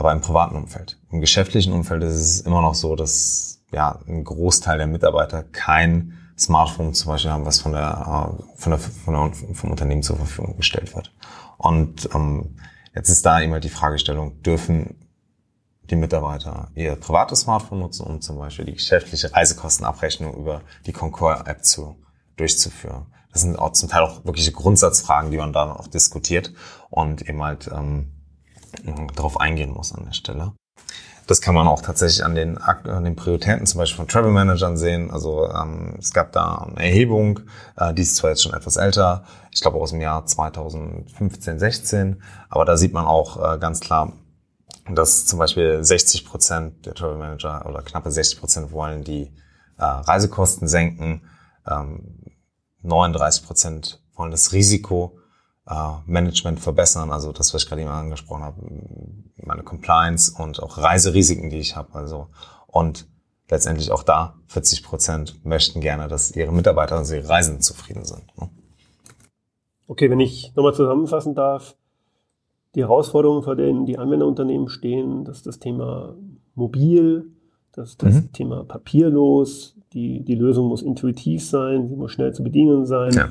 aber 0.00 0.12
im 0.12 0.22
privaten 0.22 0.56
Umfeld. 0.56 0.98
Im 1.10 1.20
geschäftlichen 1.20 1.74
Umfeld 1.74 2.02
ist 2.02 2.14
es 2.14 2.40
immer 2.40 2.62
noch 2.62 2.74
so, 2.74 2.96
dass 2.96 3.60
ja 3.70 4.00
ein 4.08 4.24
Großteil 4.24 4.78
der 4.78 4.86
Mitarbeiter 4.86 5.42
kein 5.42 6.18
Smartphone 6.38 6.94
zum 6.94 7.12
Beispiel 7.12 7.30
haben, 7.30 7.44
was 7.44 7.60
von 7.60 7.72
der, 7.72 8.38
äh, 8.40 8.58
von 8.58 8.70
der, 8.70 8.78
von 8.78 9.14
der 9.14 9.54
vom 9.54 9.70
Unternehmen 9.70 10.02
zur 10.02 10.16
Verfügung 10.16 10.56
gestellt 10.56 10.96
wird. 10.96 11.12
Und 11.58 12.08
ähm, 12.14 12.56
jetzt 12.94 13.10
ist 13.10 13.26
da 13.26 13.40
immer 13.40 13.60
die 13.60 13.68
Fragestellung, 13.68 14.40
dürfen 14.40 14.96
die 15.90 15.96
Mitarbeiter 15.96 16.70
ihr 16.74 16.96
privates 16.96 17.40
Smartphone 17.40 17.80
nutzen, 17.80 18.06
um 18.06 18.22
zum 18.22 18.38
Beispiel 18.38 18.64
die 18.64 18.74
geschäftliche 18.74 19.34
Reisekostenabrechnung 19.34 20.34
über 20.34 20.62
die 20.86 20.92
Concur-App 20.92 21.62
zu, 21.62 21.96
durchzuführen. 22.36 23.04
Das 23.32 23.42
sind 23.42 23.58
auch 23.58 23.72
zum 23.72 23.90
Teil 23.90 24.02
auch 24.02 24.24
wirkliche 24.24 24.52
Grundsatzfragen, 24.52 25.30
die 25.30 25.36
man 25.36 25.52
da 25.52 25.72
auch 25.74 25.88
diskutiert 25.88 26.54
und 26.88 27.28
eben 27.28 27.42
halt 27.42 27.68
ähm, 27.70 28.19
darauf 29.14 29.40
eingehen 29.40 29.70
muss 29.70 29.94
an 29.94 30.04
der 30.04 30.12
Stelle. 30.12 30.52
Das 31.30 31.40
kann 31.40 31.54
man 31.54 31.68
auch 31.68 31.80
tatsächlich 31.80 32.24
an 32.24 32.34
den, 32.34 32.58
an 32.58 33.04
den 33.04 33.14
Prioritäten 33.14 33.64
zum 33.64 33.78
Beispiel 33.78 33.98
von 33.98 34.08
Travel 34.08 34.32
Managern 34.32 34.76
sehen. 34.76 35.12
Also 35.12 35.48
ähm, 35.48 35.94
es 35.96 36.12
gab 36.12 36.32
da 36.32 36.56
eine 36.56 36.82
Erhebung, 36.82 37.40
äh, 37.76 37.94
die 37.94 38.02
ist 38.02 38.16
zwar 38.16 38.30
jetzt 38.30 38.42
schon 38.42 38.52
etwas 38.52 38.76
älter, 38.76 39.22
ich 39.52 39.60
glaube 39.60 39.78
aus 39.78 39.90
dem 39.90 40.00
Jahr 40.00 40.26
2015, 40.26 41.60
16, 41.60 42.20
aber 42.48 42.64
da 42.64 42.76
sieht 42.76 42.92
man 42.92 43.06
auch 43.06 43.36
äh, 43.36 43.58
ganz 43.58 43.78
klar, 43.78 44.12
dass 44.92 45.26
zum 45.26 45.38
Beispiel 45.38 45.84
60 45.84 46.24
Prozent 46.24 46.86
der 46.86 46.94
Travel 46.94 47.18
Manager 47.18 47.64
oder 47.64 47.82
knappe 47.82 48.10
60 48.10 48.40
Prozent 48.40 48.72
wollen 48.72 49.04
die 49.04 49.32
äh, 49.78 49.84
Reisekosten 49.84 50.66
senken, 50.66 51.22
ähm, 51.64 52.24
39 52.82 53.46
Prozent 53.46 54.02
wollen 54.16 54.32
das 54.32 54.52
Risiko 54.52 55.19
äh, 55.66 55.92
Management 56.06 56.60
verbessern, 56.60 57.10
also 57.10 57.32
das, 57.32 57.54
was 57.54 57.62
ich 57.62 57.68
gerade 57.68 57.82
eben 57.82 57.90
angesprochen 57.90 58.42
habe, 58.42 58.60
meine 59.36 59.62
Compliance 59.62 60.32
und 60.36 60.62
auch 60.62 60.78
Reiserisiken, 60.78 61.50
die 61.50 61.58
ich 61.58 61.76
habe. 61.76 61.94
Also 61.94 62.28
und 62.66 63.06
letztendlich 63.48 63.90
auch 63.90 64.02
da 64.02 64.34
40 64.46 64.82
Prozent 64.82 65.44
möchten 65.44 65.80
gerne, 65.80 66.08
dass 66.08 66.34
ihre 66.34 66.52
Mitarbeiter 66.52 66.98
und 66.98 67.10
ihre 67.10 67.28
Reisenden 67.28 67.62
zufrieden 67.62 68.04
sind. 68.04 68.24
Ne? 68.38 68.48
Okay, 69.88 70.08
wenn 70.08 70.20
ich 70.20 70.52
nochmal 70.54 70.74
zusammenfassen 70.74 71.34
darf, 71.34 71.76
die 72.76 72.80
Herausforderungen, 72.80 73.42
vor 73.42 73.56
denen 73.56 73.86
die 73.86 73.98
Anwenderunternehmen 73.98 74.68
stehen, 74.68 75.24
dass 75.24 75.42
das 75.42 75.58
Thema 75.58 76.14
mobil, 76.54 77.32
dass 77.72 77.96
das 77.96 78.14
mhm. 78.14 78.32
Thema 78.32 78.64
papierlos, 78.64 79.76
die, 79.92 80.24
die 80.24 80.36
Lösung 80.36 80.68
muss 80.68 80.82
intuitiv 80.82 81.44
sein, 81.44 81.88
sie 81.88 81.96
muss 81.96 82.12
schnell 82.12 82.32
zu 82.32 82.44
bedienen 82.44 82.86
sein 82.86 83.12
ja. 83.12 83.28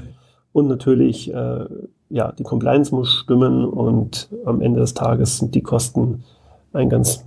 und 0.51 0.67
natürlich 0.67 1.33
äh, 1.33 1.65
ja, 2.09 2.31
die 2.31 2.43
Compliance 2.43 2.93
muss 2.93 3.13
stimmen 3.13 3.65
und 3.65 4.29
am 4.45 4.61
Ende 4.61 4.81
des 4.81 4.93
Tages 4.93 5.37
sind 5.37 5.55
die 5.55 5.61
Kosten 5.61 6.25
ein 6.73 6.89
ganz 6.89 7.23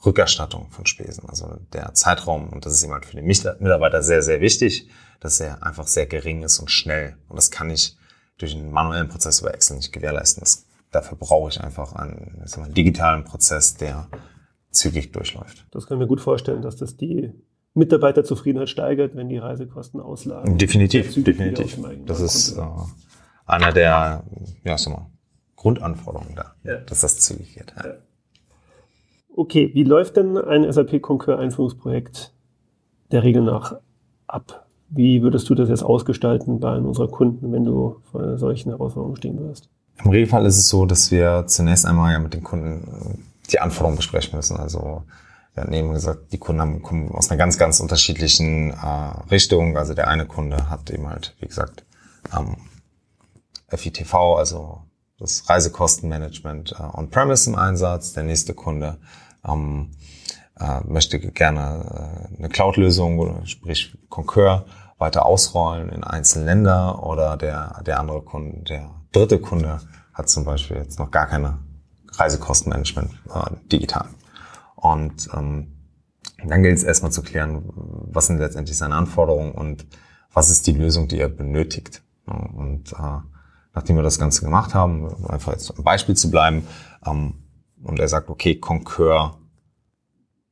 Rückerstattung 0.06 0.70
von 0.70 0.86
Spesen. 0.86 1.28
Also 1.28 1.58
der 1.74 1.94
Zeitraum, 1.94 2.50
und 2.50 2.66
das 2.66 2.74
ist 2.74 2.84
jemand 2.84 3.06
für 3.06 3.16
den 3.16 3.26
Mitarbeiter 3.26 4.04
sehr, 4.04 4.22
sehr 4.22 4.42
wichtig, 4.42 4.90
dass 5.20 5.40
er 5.40 5.64
einfach 5.64 5.88
sehr 5.88 6.06
gering 6.06 6.44
ist 6.44 6.60
und 6.60 6.70
schnell. 6.70 7.18
Und 7.28 7.38
das 7.38 7.52
kann 7.52 7.70
ich 7.70 7.98
durch 8.38 8.54
einen 8.54 8.72
manuellen 8.72 9.08
Prozess 9.08 9.42
über 9.42 9.54
Excel 9.54 9.78
nicht 9.78 9.92
gewährleisten. 9.92 10.42
Das, 10.42 10.66
dafür 10.92 11.18
brauche 11.18 11.50
ich 11.50 11.60
einfach 11.62 11.94
einen, 11.94 12.44
ich 12.46 12.56
mal, 12.58 12.66
einen 12.66 12.74
digitalen 12.74 13.24
Prozess, 13.24 13.76
der 13.76 14.08
zügig 14.70 15.12
durchläuft. 15.12 15.66
Das 15.72 15.88
kann 15.88 15.98
ich 15.98 16.02
mir 16.02 16.08
gut 16.08 16.22
vorstellen, 16.22 16.62
dass 16.62 16.76
das 16.76 16.98
die 16.98 17.34
Mitarbeiterzufriedenheit 17.74 18.70
steigert, 18.70 19.16
wenn 19.16 19.30
die 19.30 19.38
Reisekosten 19.38 20.00
auslagen. 20.00 20.58
Definitiv, 20.58 21.24
definitiv. 21.24 21.80
Das 22.06 22.20
ist 22.20 22.58
äh, 22.58 22.62
einer 23.46 23.72
der, 23.72 24.24
ja, 24.64 24.78
sag 24.78 24.94
mal, 24.94 25.10
Grundanforderungen 25.56 26.36
da, 26.36 26.56
ja. 26.64 26.78
dass 26.78 27.02
das 27.02 27.20
zügig 27.20 27.56
geht. 27.56 27.74
Ja. 27.78 27.88
Ja. 27.88 27.94
Okay, 29.38 29.70
wie 29.76 29.84
läuft 29.84 30.18
denn 30.18 30.36
ein 30.36 30.70
SAP 30.72 31.00
Concur 31.00 31.38
Einführungsprojekt 31.38 32.34
der 33.12 33.22
Regel 33.22 33.44
nach 33.44 33.76
ab? 34.26 34.66
Wie 34.90 35.22
würdest 35.22 35.48
du 35.48 35.54
das 35.54 35.70
jetzt 35.70 35.84
ausgestalten 35.84 36.60
bei 36.60 36.72
einem 36.72 36.88
unserer 36.88 37.08
Kunden, 37.08 37.52
wenn 37.52 37.64
du 37.64 37.98
vor 38.12 38.40
solchen 38.40 38.72
Herausforderungen 38.72 39.16
stehen 39.18 39.40
wirst? 39.40 39.70
Im 40.04 40.10
Regelfall 40.10 40.44
ist 40.48 40.58
es 40.58 40.70
so, 40.70 40.88
dass 40.88 41.12
wir 41.12 41.44
zunächst 41.46 41.86
einmal 41.86 42.14
ja 42.14 42.20
mit 42.20 42.34
den 42.34 42.44
Kunden 42.44 43.26
die 43.52 43.60
Anforderungen 43.60 43.98
besprechen 43.98 44.36
müssen. 44.36 44.58
Also 44.58 45.04
wir 45.54 45.62
hatten 45.62 45.74
eben 45.74 45.94
gesagt, 45.94 46.32
die 46.32 46.40
Kunden 46.40 46.62
haben, 46.62 46.82
kommen 46.82 47.12
aus 47.12 47.30
einer 47.30 47.38
ganz, 47.38 47.60
ganz 47.60 47.80
unterschiedlichen 47.80 48.72
äh, 48.72 49.30
Richtung. 49.30 49.78
Also 49.78 49.94
der 49.94 50.08
eine 50.08 50.26
Kunde 50.26 50.68
hat 50.68 50.90
eben 50.90 51.08
halt, 51.08 51.36
wie 51.42 51.48
gesagt, 51.48 51.86
ähm, 52.36 52.56
FITV, 53.70 54.16
also 54.36 54.82
das 55.20 55.48
Reisekostenmanagement 55.48 56.72
äh, 56.72 56.98
on-premise 56.98 57.52
im 57.52 57.56
Einsatz. 57.56 58.14
Der 58.14 58.24
nächste 58.24 58.56
Kunde 58.56 58.98
ähm, 59.48 59.92
äh, 60.60 60.82
möchte 60.86 61.20
gerne 61.20 62.30
äh, 62.34 62.38
eine 62.38 62.50
Cloud-Lösung, 62.50 63.46
sprich 63.46 63.98
Concur, 64.10 64.66
weiter 64.98 65.26
ausrollen 65.26 65.90
in 65.90 66.04
einzelne 66.04 66.46
Länder 66.46 67.04
oder 67.04 67.38
der, 67.38 67.84
der 67.86 68.00
andere 68.00 68.22
Kunde, 68.22 68.64
der 68.64 68.90
dritte 69.12 69.40
Kunde 69.40 69.80
hat 70.14 70.30
zum 70.30 70.44
Beispiel 70.46 70.78
jetzt 70.78 70.98
noch 70.98 71.12
gar 71.12 71.28
keine 71.28 71.60
Reisekostenmanagement 72.14 73.12
äh, 73.34 73.52
digital. 73.72 74.08
Und 74.76 75.30
ähm, 75.36 75.74
dann 76.46 76.64
gilt 76.64 76.78
es 76.78 76.84
erstmal 76.84 77.12
zu 77.12 77.22
klären, 77.22 77.64
was 77.76 78.28
sind 78.28 78.40
letztendlich 78.40 78.78
seine 78.78 78.96
Anforderungen 78.96 79.52
und 79.52 79.86
was 80.34 80.50
ist 80.50 80.68
die 80.68 80.74
Lösung, 80.74 81.08
die 81.08 81.20
er 81.20 81.30
benötigt. 81.30 82.04
Und 82.26 82.94
äh, 82.94 83.20
nachdem 83.74 83.96
wir 83.96 84.04
das 84.04 84.20
Ganze 84.20 84.44
gemacht 84.44 84.74
haben, 84.74 85.26
einfach 85.28 85.54
jetzt 85.54 85.76
ein 85.78 85.84
Beispiel 85.84 86.16
zu 86.16 86.30
bleiben, 86.30 86.68
ähm, 87.06 87.36
und 87.84 88.00
er 88.00 88.08
sagt, 88.08 88.30
okay, 88.30 88.56
Concur 88.56 89.38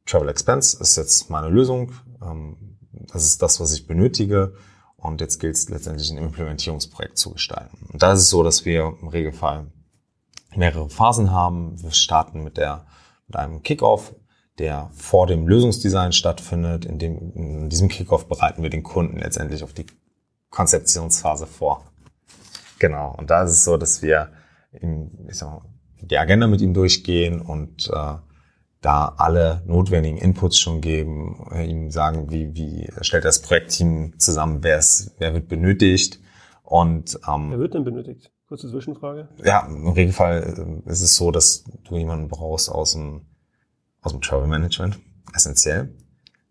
Travel 0.06 0.30
Expense 0.30 0.78
ist 0.80 0.96
jetzt 0.98 1.30
meine 1.30 1.50
Lösung. 1.50 1.94
Ähm, 2.22 2.78
das 2.92 3.26
ist 3.26 3.42
das, 3.42 3.60
was 3.60 3.74
ich 3.74 3.88
benötige. 3.88 4.54
Und 4.98 5.22
jetzt 5.22 5.40
gilt 5.40 5.56
es 5.56 5.70
letztendlich 5.70 6.10
ein 6.12 6.18
Implementierungsprojekt 6.18 7.18
zu 7.18 7.32
gestalten. 7.32 7.90
Und 7.92 8.02
da 8.02 8.14
ist 8.14 8.22
es 8.22 8.30
so, 8.30 8.44
dass 8.44 8.66
wir 8.66 8.96
im 9.02 9.08
Regelfall 9.08 9.68
mehrere 10.56 10.90
Phasen 10.90 11.32
haben. 11.32 11.82
Wir 11.82 11.92
starten 11.92 12.44
mit, 12.44 12.58
der, 12.58 12.86
mit 13.28 13.36
einem 13.36 13.62
Kickoff, 13.62 14.16
der 14.58 14.90
vor 14.94 15.28
dem 15.28 15.48
Lösungsdesign 15.48 16.12
stattfindet. 16.12 16.86
In, 16.86 16.98
dem, 16.98 17.34
in 17.36 17.70
diesem 17.70 17.90
Kickoff 17.90 18.28
bereiten 18.28 18.64
wir 18.64 18.70
den 18.70 18.84
Kunden 18.84 19.18
letztendlich 19.18 19.64
auf 19.64 19.74
die 19.74 19.86
Konzeptionsphase 20.50 21.46
vor. 21.46 21.84
Genau. 22.80 23.14
Und 23.18 23.30
da 23.30 23.44
ist 23.44 23.52
es 23.52 23.64
so, 23.64 23.78
dass 23.78 24.02
wir 24.02 24.32
ihm, 24.82 25.12
ich 25.28 25.38
sag 25.38 25.50
mal, 25.50 25.62
die 26.02 26.18
Agenda 26.18 26.48
mit 26.48 26.62
ihm 26.62 26.74
durchgehen 26.74 27.42
und 27.42 27.90
äh, 27.94 28.16
da 28.82 29.16
alle 29.18 29.64
notwendigen 29.66 30.18
Inputs 30.18 30.60
schon 30.60 30.80
geben, 30.80 31.50
ihm 31.56 31.90
sagen, 31.90 32.30
wie, 32.30 32.54
wie 32.56 32.88
stellt 33.02 33.26
das 33.26 33.42
Projektteam 33.42 34.20
zusammen, 34.20 34.60
wer, 34.62 34.78
ist, 34.78 35.16
wer 35.18 35.34
wird 35.34 35.48
benötigt 35.48 36.20
und 36.62 37.20
ähm, 37.28 37.52
wer 37.52 37.60
wird 37.60 37.74
denn 37.74 37.84
benötigt? 37.84 38.32
Kurze 38.48 38.70
Zwischenfrage. 38.70 39.28
Ja, 39.44 39.66
im 39.66 39.88
Regelfall 39.90 40.82
äh, 40.86 40.92
ist 40.92 41.02
es 41.02 41.16
so, 41.16 41.32
dass 41.32 41.64
du 41.64 41.98
jemanden 41.98 42.28
brauchst 42.28 42.70
aus 42.70 42.94
dem, 42.94 43.26
aus 44.02 44.12
dem 44.12 44.22
Travel 44.22 44.48
Management, 44.48 45.00
essentiell, 45.34 45.96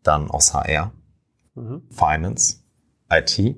dann 0.03 0.29
aus 0.29 0.53
HR, 0.53 0.93
mhm. 1.55 1.83
Finance, 1.91 2.65
IT 3.09 3.57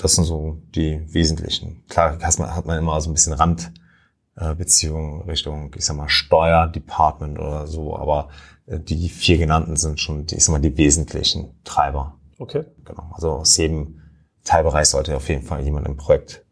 das 0.00 0.14
sind 0.14 0.24
so 0.24 0.58
die 0.74 1.02
wesentlichen. 1.12 1.84
Klar 1.88 2.18
hat 2.20 2.66
man, 2.66 2.78
immer 2.78 3.00
so 3.00 3.10
ein 3.10 3.14
bisschen 3.14 3.34
Randbeziehungen 3.34 5.22
äh, 5.22 5.30
Richtung, 5.30 5.72
ich 5.76 5.84
sag 5.84 5.96
mal, 5.96 6.08
Steuerdepartment 6.08 7.38
oder 7.38 7.66
so, 7.66 7.96
aber 7.96 8.28
äh, 8.66 8.78
die 8.78 9.08
vier 9.08 9.38
genannten 9.38 9.76
sind 9.76 10.00
schon, 10.00 10.26
die, 10.26 10.36
ich 10.36 10.44
sag 10.44 10.52
mal, 10.52 10.60
die 10.60 10.76
wesentlichen 10.76 11.60
Treiber. 11.64 12.18
Okay. 12.38 12.64
Genau. 12.84 13.10
Also 13.12 13.32
aus 13.32 13.56
jedem 13.56 14.00
Teilbereich 14.44 14.88
sollte 14.88 15.16
auf 15.16 15.28
jeden 15.28 15.44
Fall 15.44 15.62
jemand 15.62 15.86
im 15.86 15.96
Projekt 15.96 16.44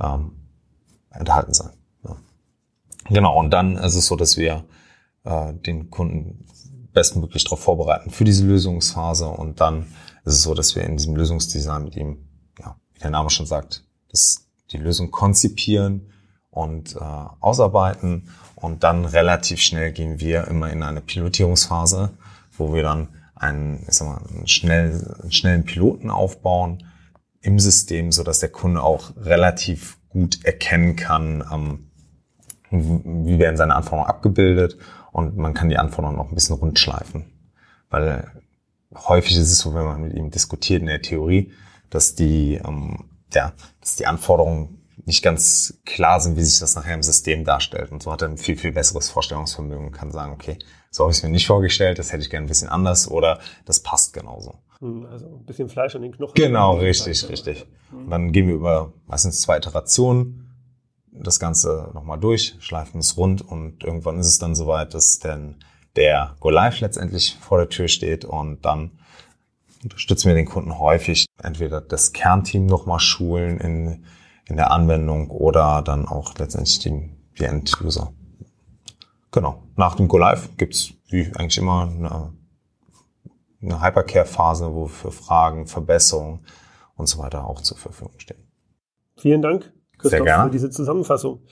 ähm, 0.00 0.32
enthalten 1.10 1.54
sein. 1.54 1.72
Ja. 2.04 2.16
Genau, 3.08 3.38
und 3.38 3.50
dann 3.50 3.76
ist 3.76 3.94
es 3.94 4.06
so, 4.06 4.16
dass 4.16 4.36
wir 4.36 4.64
äh, 5.24 5.54
den 5.54 5.90
Kunden 5.90 6.46
bestmöglich 6.92 7.44
darauf 7.44 7.60
vorbereiten 7.60 8.10
für 8.10 8.24
diese 8.24 8.46
Lösungsphase 8.46 9.26
und 9.26 9.60
dann 9.60 9.86
ist 10.24 10.34
es 10.34 10.42
so, 10.42 10.54
dass 10.54 10.76
wir 10.76 10.84
in 10.84 10.98
diesem 10.98 11.16
Lösungsdesign 11.16 11.84
mit 11.84 11.96
ihm 11.96 12.28
der 13.02 13.10
Name 13.10 13.30
schon 13.30 13.46
sagt, 13.46 13.84
das, 14.10 14.46
die 14.70 14.78
Lösung 14.78 15.10
konzipieren 15.10 16.12
und 16.50 16.96
äh, 16.96 16.98
ausarbeiten 16.98 18.28
und 18.56 18.84
dann 18.84 19.04
relativ 19.04 19.60
schnell 19.60 19.92
gehen 19.92 20.20
wir 20.20 20.46
immer 20.48 20.70
in 20.70 20.82
eine 20.82 21.00
Pilotierungsphase, 21.00 22.10
wo 22.56 22.74
wir 22.74 22.82
dann 22.82 23.08
einen, 23.34 23.84
ich 23.88 23.94
sag 23.94 24.08
mal, 24.08 24.22
einen, 24.28 24.46
schnell, 24.46 25.16
einen 25.20 25.32
schnellen 25.32 25.64
Piloten 25.64 26.10
aufbauen 26.10 26.84
im 27.40 27.58
System, 27.58 28.12
so 28.12 28.22
dass 28.22 28.38
der 28.38 28.50
Kunde 28.50 28.82
auch 28.82 29.16
relativ 29.16 29.98
gut 30.08 30.44
erkennen 30.44 30.94
kann, 30.94 31.44
ähm, 31.52 31.90
wie 32.70 33.38
werden 33.38 33.56
seine 33.56 33.74
Anforderungen 33.74 34.08
abgebildet 34.08 34.78
und 35.10 35.36
man 35.36 35.54
kann 35.54 35.68
die 35.68 35.78
Anforderungen 35.78 36.18
auch 36.18 36.28
ein 36.28 36.34
bisschen 36.34 36.56
rundschleifen. 36.56 37.24
Weil 37.90 38.30
häufig 38.94 39.36
ist 39.36 39.50
es 39.50 39.58
so, 39.58 39.74
wenn 39.74 39.84
man 39.84 40.02
mit 40.02 40.14
ihm 40.14 40.30
diskutiert 40.30 40.80
in 40.80 40.86
der 40.86 41.02
Theorie, 41.02 41.52
dass 41.92 42.14
die, 42.14 42.54
ähm, 42.54 43.04
ja, 43.32 43.52
dass 43.80 43.96
die 43.96 44.06
Anforderungen 44.06 44.82
nicht 45.04 45.22
ganz 45.22 45.80
klar 45.84 46.20
sind, 46.20 46.36
wie 46.36 46.42
sich 46.42 46.60
das 46.60 46.74
nachher 46.74 46.94
im 46.94 47.02
System 47.02 47.44
darstellt. 47.44 47.90
Und 47.92 48.02
so 48.02 48.12
hat 48.12 48.22
er 48.22 48.28
ein 48.28 48.38
viel, 48.38 48.56
viel 48.56 48.72
besseres 48.72 49.10
Vorstellungsvermögen 49.10 49.86
und 49.86 49.92
kann 49.92 50.12
sagen, 50.12 50.32
okay, 50.32 50.58
so 50.90 51.04
habe 51.04 51.10
ich 51.10 51.18
es 51.18 51.22
mir 51.22 51.30
nicht 51.30 51.46
vorgestellt, 51.46 51.98
das 51.98 52.12
hätte 52.12 52.22
ich 52.22 52.30
gerne 52.30 52.46
ein 52.46 52.48
bisschen 52.48 52.68
anders 52.68 53.10
oder 53.10 53.40
das 53.64 53.80
passt 53.80 54.12
genauso. 54.12 54.54
Hm, 54.78 55.06
also 55.06 55.26
ein 55.26 55.44
bisschen 55.44 55.68
Fleisch 55.68 55.94
an 55.94 56.02
den 56.02 56.12
Knochen. 56.12 56.34
Genau, 56.34 56.76
richtig, 56.76 57.28
richtig. 57.28 57.66
Und 57.90 58.10
dann 58.10 58.32
gehen 58.32 58.46
wir 58.46 58.54
über 58.54 58.92
meistens 59.06 59.40
zwei 59.40 59.56
Iterationen 59.56 60.38
das 61.12 61.38
Ganze 61.38 61.90
nochmal 61.94 62.18
durch, 62.18 62.56
schleifen 62.60 63.00
es 63.00 63.16
rund 63.16 63.42
und 63.42 63.84
irgendwann 63.84 64.18
ist 64.18 64.28
es 64.28 64.38
dann 64.38 64.54
soweit, 64.54 64.94
dass 64.94 65.18
dann 65.18 65.56
der 65.96 66.36
Go 66.40 66.48
Live 66.48 66.80
letztendlich 66.80 67.36
vor 67.40 67.58
der 67.58 67.68
Tür 67.68 67.88
steht 67.88 68.24
und 68.24 68.64
dann 68.64 68.92
unterstützen 69.82 70.28
wir 70.28 70.34
den 70.34 70.46
Kunden 70.46 70.78
häufig, 70.78 71.26
entweder 71.42 71.80
das 71.80 72.12
Kernteam 72.12 72.66
nochmal 72.66 73.00
schulen 73.00 73.58
in, 73.58 74.04
in 74.46 74.56
der 74.56 74.70
Anwendung 74.70 75.30
oder 75.30 75.82
dann 75.82 76.06
auch 76.06 76.34
letztendlich 76.38 76.78
die, 76.80 77.10
die 77.38 77.44
End-User. 77.44 78.12
Genau. 79.30 79.62
Nach 79.76 79.94
dem 79.94 80.08
Go 80.08 80.18
Live 80.18 80.56
gibt's 80.56 80.92
wie 81.08 81.32
eigentlich 81.34 81.58
immer 81.58 81.82
eine, 81.82 82.32
eine 83.60 83.82
Hypercare-Phase, 83.82 84.74
wo 84.74 84.86
für 84.86 85.10
Fragen, 85.10 85.66
Verbesserungen 85.66 86.44
und 86.96 87.06
so 87.06 87.18
weiter 87.18 87.46
auch 87.46 87.60
zur 87.60 87.76
Verfügung 87.76 88.18
stehen. 88.18 88.42
Vielen 89.16 89.42
Dank, 89.42 89.72
Christoph, 89.98 90.26
für 90.26 90.50
diese 90.50 90.70
Zusammenfassung. 90.70 91.42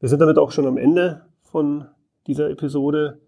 Wir 0.00 0.08
sind 0.08 0.20
damit 0.20 0.38
auch 0.38 0.50
schon 0.50 0.66
am 0.66 0.76
Ende 0.76 1.26
von 1.42 1.88
dieser 2.26 2.50
Episode. 2.50 3.20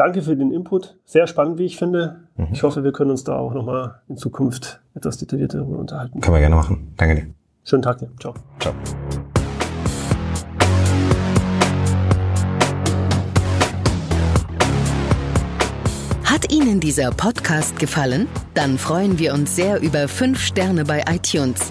Danke 0.00 0.22
für 0.22 0.34
den 0.34 0.50
Input. 0.50 0.96
Sehr 1.04 1.26
spannend, 1.26 1.58
wie 1.58 1.66
ich 1.66 1.76
finde. 1.76 2.20
Mhm. 2.38 2.48
Ich 2.52 2.62
hoffe, 2.62 2.82
wir 2.84 2.90
können 2.90 3.10
uns 3.10 3.22
da 3.22 3.36
auch 3.36 3.52
nochmal 3.52 4.00
in 4.08 4.16
Zukunft 4.16 4.80
etwas 4.94 5.18
detaillierter 5.18 5.58
darüber 5.58 5.78
unterhalten. 5.78 6.22
Können 6.22 6.36
wir 6.36 6.40
gerne 6.40 6.56
machen. 6.56 6.94
Danke 6.96 7.16
dir. 7.16 7.26
Schönen 7.64 7.82
Tag 7.82 7.98
dir. 7.98 8.08
Ciao. 8.18 8.32
Ciao. 8.60 8.72
Hat 16.24 16.50
Ihnen 16.50 16.80
dieser 16.80 17.10
Podcast 17.10 17.78
gefallen? 17.78 18.26
Dann 18.54 18.78
freuen 18.78 19.18
wir 19.18 19.34
uns 19.34 19.54
sehr 19.54 19.82
über 19.82 20.08
5 20.08 20.40
Sterne 20.40 20.86
bei 20.86 21.04
iTunes. 21.12 21.70